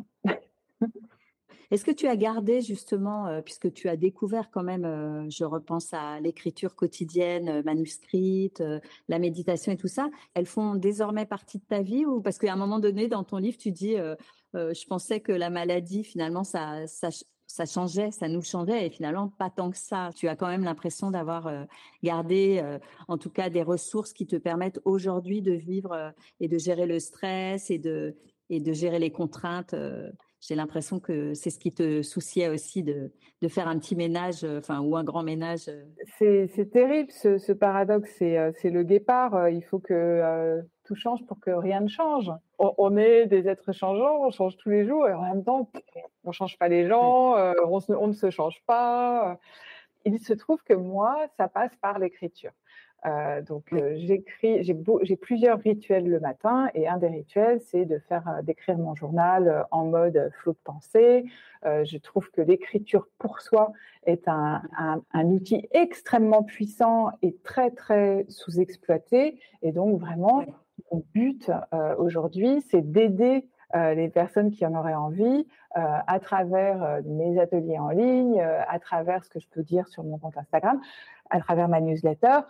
[1.72, 5.42] Est-ce que tu as gardé justement, euh, puisque tu as découvert quand même, euh, je
[5.42, 8.62] repense à l'écriture quotidienne, euh, manuscrite,
[9.08, 12.52] la méditation et tout ça, elles font désormais partie de ta vie ou parce qu'à
[12.52, 13.96] un moment donné dans ton livre tu dis,
[14.54, 17.08] je pensais que la maladie finalement ça, ça
[17.66, 20.10] changeait, ça nous changeait et finalement pas tant que ça.
[20.14, 21.50] Tu as quand même l'impression d'avoir
[22.02, 22.62] gardé
[23.08, 26.98] en tout cas des ressources qui te permettent aujourd'hui de vivre et de gérer le
[26.98, 28.16] stress et de,
[28.50, 29.74] et de gérer les contraintes
[30.42, 34.42] j'ai l'impression que c'est ce qui te souciait aussi de, de faire un petit ménage,
[34.42, 35.68] euh, enfin, ou un grand ménage.
[35.68, 35.84] Euh.
[36.18, 39.48] C'est terrible ce, paradoxe, euh, c'est le guépard.
[39.48, 40.60] Il faut que
[40.92, 42.30] tout change pour que rien ne change.
[42.58, 45.70] On, est des êtres changeants, on change tous les jours et en même temps,
[46.24, 47.34] on ne change pas les gens,
[47.64, 49.38] on, on, ne se change pas.
[50.04, 52.52] Il se trouve que moi, ça passe par l'écriture.
[53.04, 57.98] Euh, donc euh, j'écris, j'ai, plusieurs rituels le matin et un des rituels c'est de
[57.98, 61.24] faire euh, d'écrire mon journal en mode flot de pensée.
[61.64, 63.72] je trouve que l'écriture pour soi
[64.06, 64.62] est un,
[65.24, 70.44] outil extrêmement puissant et très très sous-exploité et donc vraiment
[70.92, 71.50] mon but
[71.98, 78.40] aujourd'hui c'est d'aider les personnes qui en auraient envie à travers mes ateliers en ligne,
[78.40, 80.78] à travers ce que je peux dire sur mon compte Instagram,
[81.30, 82.40] à travers ma newsletter,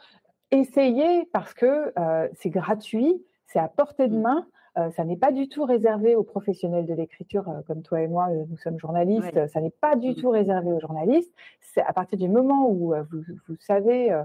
[0.52, 4.22] essayez parce que euh, c'est gratuit, c'est à portée de mmh.
[4.22, 4.46] main.
[4.78, 8.08] Euh, ça n'est pas du tout réservé aux professionnels de l'écriture euh, comme toi et
[8.08, 9.46] moi, nous sommes journalistes.
[9.48, 11.32] Ça n'est pas du tout réservé aux journalistes.
[11.60, 14.16] C'est à partir du moment où vous, vous, savez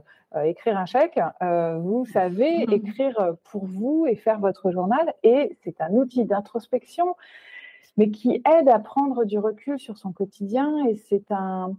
[0.46, 2.74] écrire un chèque, vous savez mmh.
[2.74, 5.14] écrire pour vous et faire votre journal.
[5.24, 7.16] Et c'est un outil d'introspection,
[7.98, 10.86] mais qui aide à prendre du recul sur son quotidien.
[10.88, 11.74] Et c'est un,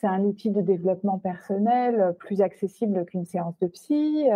[0.00, 4.26] c'est un outil de développement personnel euh, plus accessible qu'une séance de psy.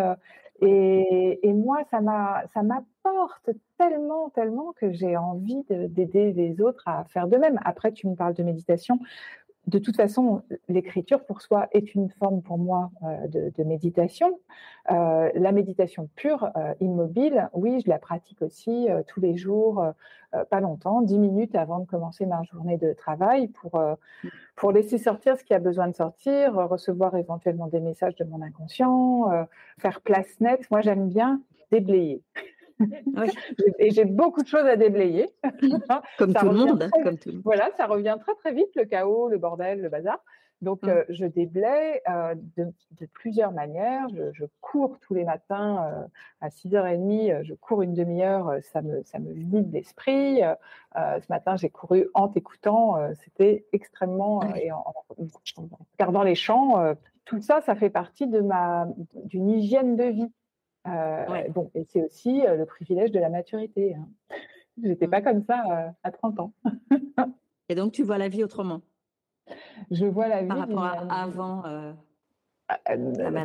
[0.60, 7.36] Et moi, ça m'apporte tellement, tellement que j'ai envie d'aider les autres à faire de
[7.36, 7.58] même.
[7.64, 9.00] Après, tu me parles de méditation
[9.68, 14.40] de toute façon, l'écriture pour soi est une forme pour moi euh, de, méditation.
[14.90, 19.84] Euh, la méditation pure, euh, immobile, oui, je la pratique aussi tous les jours,
[20.50, 23.80] pas longtemps, dix minutes avant de commencer ma journée de travail pour,
[24.56, 28.42] pour laisser sortir ce qui a besoin de sortir, recevoir éventuellement des messages de mon
[28.42, 29.30] inconscient,
[29.78, 30.70] faire place nette.
[30.70, 31.40] Moi, j'aime bien
[31.70, 32.22] déblayer.
[33.78, 35.30] Et j'ai beaucoup de choses à déblayer.
[36.18, 36.90] comme, tout le monde,
[37.44, 40.18] Voilà, ça revient très très vite, le chaos, le bordel, le bazar.
[40.62, 40.88] Donc, mmh.
[40.88, 42.72] euh, je déblaye euh, de,
[43.12, 44.06] plusieurs manières.
[44.32, 46.06] Je, cours tous les matins euh,
[46.40, 50.40] à 6h30, je cours une demi-heure, ça me, ça me vide l'esprit.
[50.94, 54.42] ce matin, j'ai couru en t'écoutant, c'était extrêmement.
[54.54, 54.84] Et en,
[55.98, 58.86] regardant les champs, tout ça, ça fait partie de ma
[59.24, 60.32] d'une hygiène de vie.
[60.88, 63.94] Euh, bon, et c'est aussi euh, le privilège de la maturité.
[63.94, 64.08] Hein.
[64.82, 65.24] J'étais pas mmh.
[65.24, 66.52] comme ça euh, à 30 ans.
[67.68, 68.80] et donc, tu vois la vie autrement?
[69.90, 70.48] Je vois la vie.
[70.48, 71.62] Par rapport à avant
[72.68, 72.78] ah,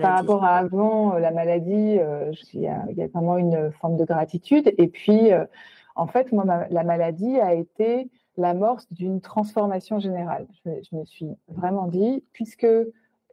[0.02, 2.00] Par rapport à avant la maladie,
[2.54, 4.74] il y, a, vraiment une forme de gratitude.
[4.78, 5.32] Et puis,
[5.96, 10.48] en fait, moi, la maladie a été l'amorce d'une transformation générale.
[10.66, 12.68] je, me suis vraiment dit, puisque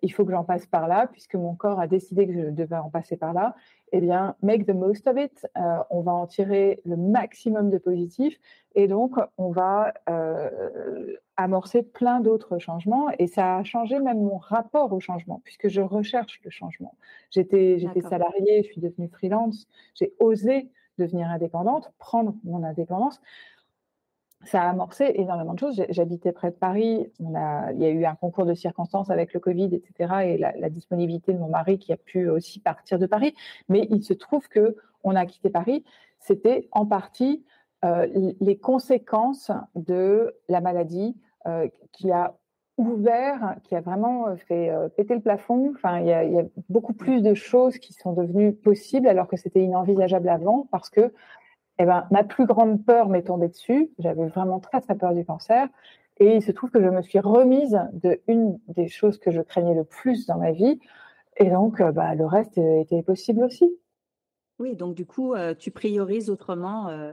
[0.05, 2.77] il faut que j'en passe par là, puisque mon corps a décidé que je devais
[2.77, 3.57] en passer par là,
[3.91, 5.47] eh bien, make the most of it.
[5.57, 8.39] Euh, on va en tirer le maximum de positif
[8.75, 13.09] et donc on va euh, amorcer plein d'autres changements.
[13.19, 16.95] Et ça a changé même mon rapport au changement, puisque je recherche le changement.
[17.31, 23.21] J'étais, j'étais salariée, je suis devenue freelance, j'ai osé devenir indépendante, prendre mon indépendance
[24.45, 25.85] ça a amorcé énormément de choses.
[25.89, 27.11] J'habitais près de Paris.
[27.21, 30.15] Il y a eu un concours de circonstances avec le Covid, etc.
[30.25, 33.35] Et la, disponibilité de mon mari qui a pu aussi partir de Paris.
[33.69, 35.85] Mais il se trouve que on a quitté Paris.
[36.19, 37.45] C'était en partie
[38.41, 41.17] les conséquences de la maladie
[41.93, 42.35] qui a
[42.77, 45.73] ouvert, qui a vraiment fait péter le plafond.
[45.75, 49.07] Enfin, il y, a, il y, a, beaucoup plus de choses qui sont devenues possibles
[49.07, 51.13] alors que c'était inenvisageable avant parce que
[51.79, 53.91] eh ben, ma plus grande peur m'est tombée dessus.
[53.99, 55.69] J'avais vraiment très très peur du cancer.
[56.19, 59.41] Et il se trouve que je me suis remise de une des choses que je
[59.41, 60.79] craignais le plus dans ma vie.
[61.39, 63.69] Et donc, euh, bah, le reste était possible aussi.
[64.61, 67.13] Oui, donc du coup, euh, tu priorises autrement euh,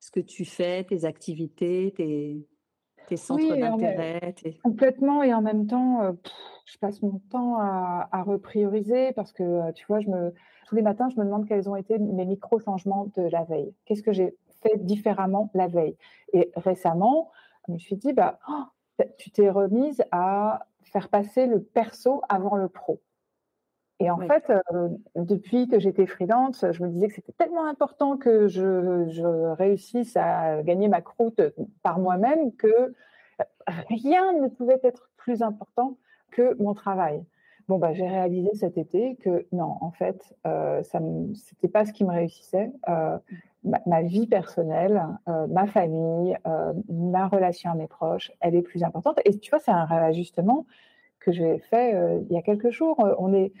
[0.00, 2.46] ce que tu fais, tes activités, tes,
[3.06, 4.34] tes centres d'intérêt.
[4.62, 5.22] Complètement.
[5.22, 6.14] Et en même temps,
[6.66, 10.34] je passe mon temps à, à, reprioriser parce que, tu vois, je me,
[10.68, 13.72] tous les matins, je me demande quels ont été mes micro-changements de la veille.
[13.86, 15.96] Qu'est-ce que j'ai fait différemment la veille?
[16.34, 17.30] Et récemment,
[17.66, 22.56] je me suis dit, bah, oh, tu t'es remise à faire passer le perso avant
[22.56, 23.00] le pro.
[24.00, 28.16] Et en fait, euh, depuis que j'étais freelance, je me disais que c'était tellement important
[28.16, 31.40] que je, je, réussisse à gagner ma croûte
[31.82, 32.94] par moi-même que
[33.88, 35.96] rien ne pouvait être plus important
[36.30, 37.24] que mon travail.
[37.68, 41.00] Bon, bah, j'ai réalisé cet été que non, en fait, euh, ça
[41.34, 42.72] c'était pas ce qui me réussissait.
[42.88, 43.18] Euh,
[43.84, 48.82] ma, vie personnelle, euh, ma famille, euh, ma relation à mes proches, elle est plus
[48.82, 49.20] importante.
[49.26, 50.66] Et tu vois, c'est un réajustement
[51.20, 52.96] que j'ai fait il y a quelques jours.
[53.18, 53.52] On est,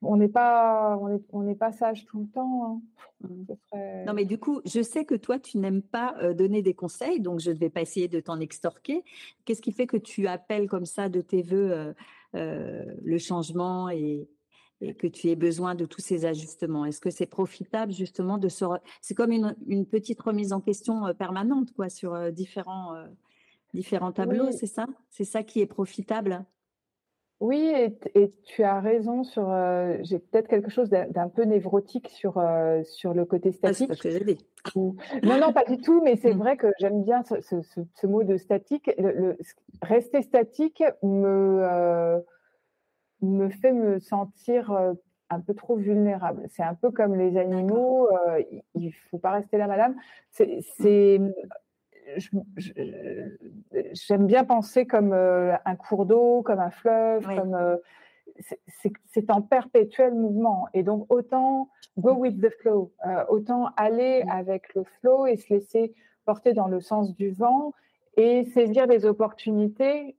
[0.00, 1.00] on n'est pas,
[1.32, 2.64] on n'est pas sage tout le temps.
[2.64, 2.80] Hein.
[3.22, 4.04] Mmh.
[4.06, 7.40] Non, mais du coup, je sais que toi, tu n'aimes pas donner des conseils, donc
[7.40, 9.02] je ne vais pas essayer de t'en extorquer.
[9.44, 11.94] Qu'est-ce qui fait que tu appelles comme ça de tes voeux
[12.36, 14.28] le changement et,
[14.80, 16.84] et que tu aies besoin de tous ces ajustements?
[16.84, 18.64] Est-ce que c'est profitable justement de se...
[19.00, 23.06] C'est comme une, petite remise en question euh, permanente quoi, sur euh, différents, euh,
[23.72, 24.86] différents tableaux, c'est ça?
[25.10, 26.44] C'est ça qui est profitable?
[27.40, 27.72] Oui,
[28.14, 29.46] et, tu as raison sur.
[30.02, 32.42] j'ai peut-être quelque chose d'un peu névrotique sur,
[32.84, 33.90] sur le côté ah, statique.
[34.00, 34.38] c'est ce que dit.
[34.74, 36.38] Non, non, pas du tout, mais c'est mmh.
[36.38, 38.90] vrai que j'aime bien ce, ce, mot de statique.
[38.98, 39.36] Le,
[39.82, 42.22] rester statique me
[43.22, 44.70] me fait me sentir
[45.30, 46.46] un peu trop vulnérable.
[46.50, 48.08] C'est un peu comme les animaux,
[48.74, 49.96] il ne faut pas rester là, madame.
[50.30, 51.20] C'est,
[53.92, 57.78] j'aime bien penser comme un cours d'eau, comme un fleuve, comme
[59.06, 60.68] c'est en perpétuel mouvement.
[60.74, 62.92] Et donc, autant go with the flow,
[63.28, 65.94] autant aller avec le flow et se laisser
[66.24, 67.72] porter dans le sens du vent
[68.16, 70.16] et saisir des opportunités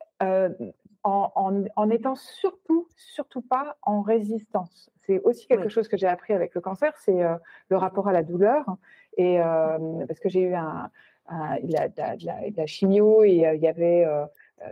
[1.07, 4.89] en, en, étant surtout, surtout pas en résistance.
[5.05, 7.35] C'est aussi quelque chose que j'ai appris avec le cancer, c'est euh,
[7.69, 8.65] le rapport à la douleur.
[9.15, 10.89] Et euh, parce que j'ai eu un,
[11.29, 11.87] la,
[12.55, 14.05] la, chimio et euh, il y avait,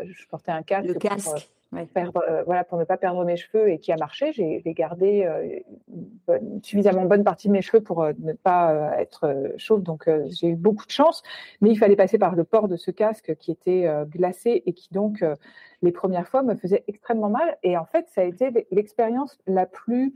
[0.04, 0.88] je portais un casque.
[0.88, 1.50] Le casque.
[1.74, 4.32] Euh, voilà, pour ne pas perdre mes cheveux et qui a marché.
[4.32, 5.60] J'ai gardé euh,
[6.42, 9.84] une suffisamment bonne partie de mes cheveux pour euh, ne pas être chauve.
[9.84, 11.24] Donc, j'ai eu beaucoup de chance.
[11.62, 14.90] Mais il fallait passer par le port de ce casque qui était glacé et qui,
[14.92, 15.24] donc,
[15.82, 17.58] les premières fois, me faisait extrêmement mal.
[17.64, 20.16] Et en fait, ça a été l'expérience la plus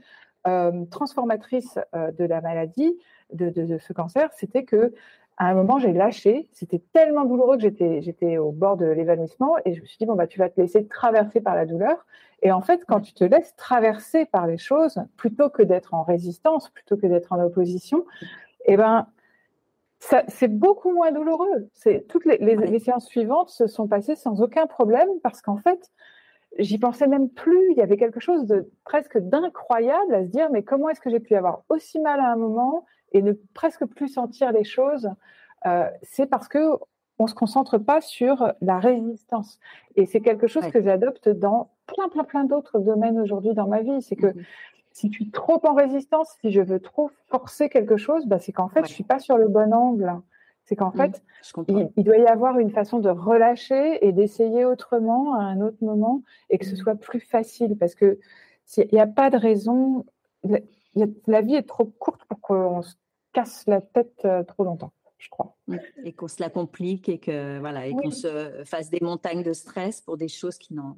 [0.89, 2.97] transformatrice de la maladie,
[3.33, 4.29] de, de ce cancer.
[4.33, 4.93] C'était que
[5.39, 6.49] à un moment, j'ai lâché.
[6.51, 10.05] C'était tellement douloureux que j'étais, j'étais au bord de l'évanouissement et je me suis dit,
[10.05, 12.05] bon, bah, tu vas te laisser traverser par la douleur.
[12.41, 16.03] Et en fait, quand tu te laisses traverser par les choses, plutôt que d'être en
[16.03, 18.05] résistance, plutôt que d'être en opposition,
[18.65, 19.07] eh ben,
[20.27, 21.69] c'est beaucoup moins douloureux.
[21.73, 25.89] C'est, toutes les, les, séances suivantes se sont passées sans aucun problème parce qu'en fait,
[26.57, 27.71] j'y pensais même plus.
[27.71, 31.09] Il y avait quelque chose de presque d'incroyable à se dire, mais comment est-ce que
[31.09, 35.09] j'ai pu avoir aussi mal à un moment et ne presque plus sentir les choses,
[35.65, 36.71] euh, c'est parce que
[37.21, 39.59] on se concentre pas sur la résistance.
[39.97, 43.81] Et c'est quelque chose que j'adopte dans plein, plein, plein d'autres domaines aujourd'hui dans ma
[43.81, 44.01] vie.
[44.01, 44.43] C'est que mmh
[44.91, 48.51] si je suis trop en résistance, si je veux trop forcer quelque chose, bah, c'est
[48.51, 50.13] qu'en fait, je suis pas sur le bon angle.
[50.65, 51.23] C'est qu'en mmh, fait,
[51.97, 56.21] il, doit y avoir une façon de relâcher et d'essayer autrement à un autre moment
[56.49, 56.77] et que ce mmh.
[56.77, 57.77] soit plus facile.
[57.77, 58.19] Parce que
[58.65, 60.05] s'il n'y a pas de raison,
[61.27, 62.95] la vie est trop courte pour qu'on se
[63.33, 65.55] casse la tête euh, trop longtemps, je crois.
[66.03, 69.53] Et qu'on se la complique et que voilà et qu'on se fasse des montagnes de
[69.53, 70.97] stress pour des choses qui n'en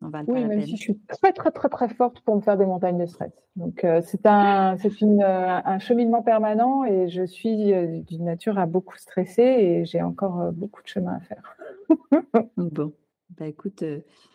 [0.00, 2.56] valent pas la même Si je suis très très très très forte pour me faire
[2.56, 3.32] des montagnes de stress.
[3.56, 7.72] Donc euh, c'est un c'est une euh, un cheminement permanent et je suis
[8.04, 11.56] d'une nature à beaucoup stresser et j'ai encore beaucoup de chemin à faire.
[12.56, 12.92] bon,
[13.30, 13.82] bah écoute,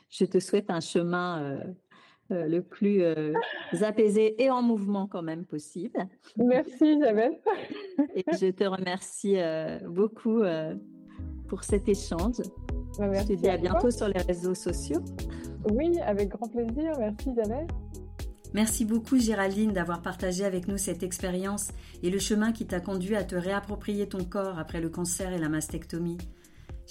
[0.10, 1.60] je te souhaite un chemin
[2.32, 3.34] euh, le plus euh,
[3.82, 6.08] apaisé et en mouvement quand même possible.
[6.38, 7.38] Merci Isabelle.
[8.16, 10.42] et je te remercie euh, beaucoup
[11.48, 12.42] pour cet échange.
[12.98, 15.02] Bah, je te dis à, bientôt sur les réseaux sociaux.
[15.72, 16.94] Oui, avec grand plaisir.
[17.00, 17.68] Merci Isabelle.
[18.54, 21.70] Merci beaucoup Géraldine d'avoir partagé avec nous cette expérience
[22.04, 25.38] et le chemin qui t'a conduit à te réapproprier ton corps après le cancer et
[25.38, 26.18] la mastectomie.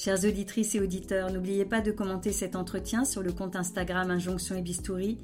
[0.03, 4.57] Chères auditrices et auditeurs, n'oubliez pas de commenter cet entretien sur le compte Instagram Injonction
[4.57, 5.18] et Bistouri,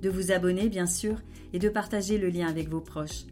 [0.00, 1.18] de vous abonner bien sûr
[1.52, 3.26] et de partager le lien avec vos proches.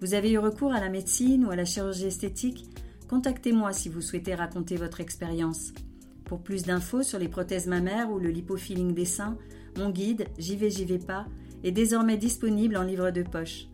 [0.00, 2.64] Vous avez eu recours à la médecine ou à la chirurgie esthétique?
[3.10, 5.74] Contactez-moi si vous souhaitez raconter votre expérience.
[6.24, 9.36] Pour plus d'infos sur les prothèses mammaires ou le lipofilling des seins,
[9.76, 11.26] mon guide J'y vais, j'y vais pas
[11.62, 13.66] est désormais disponible en livre de poche.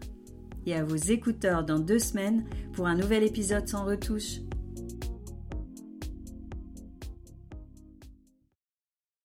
[0.66, 4.40] Et à vos écouteurs dans deux semaines pour un nouvel épisode sans retouche.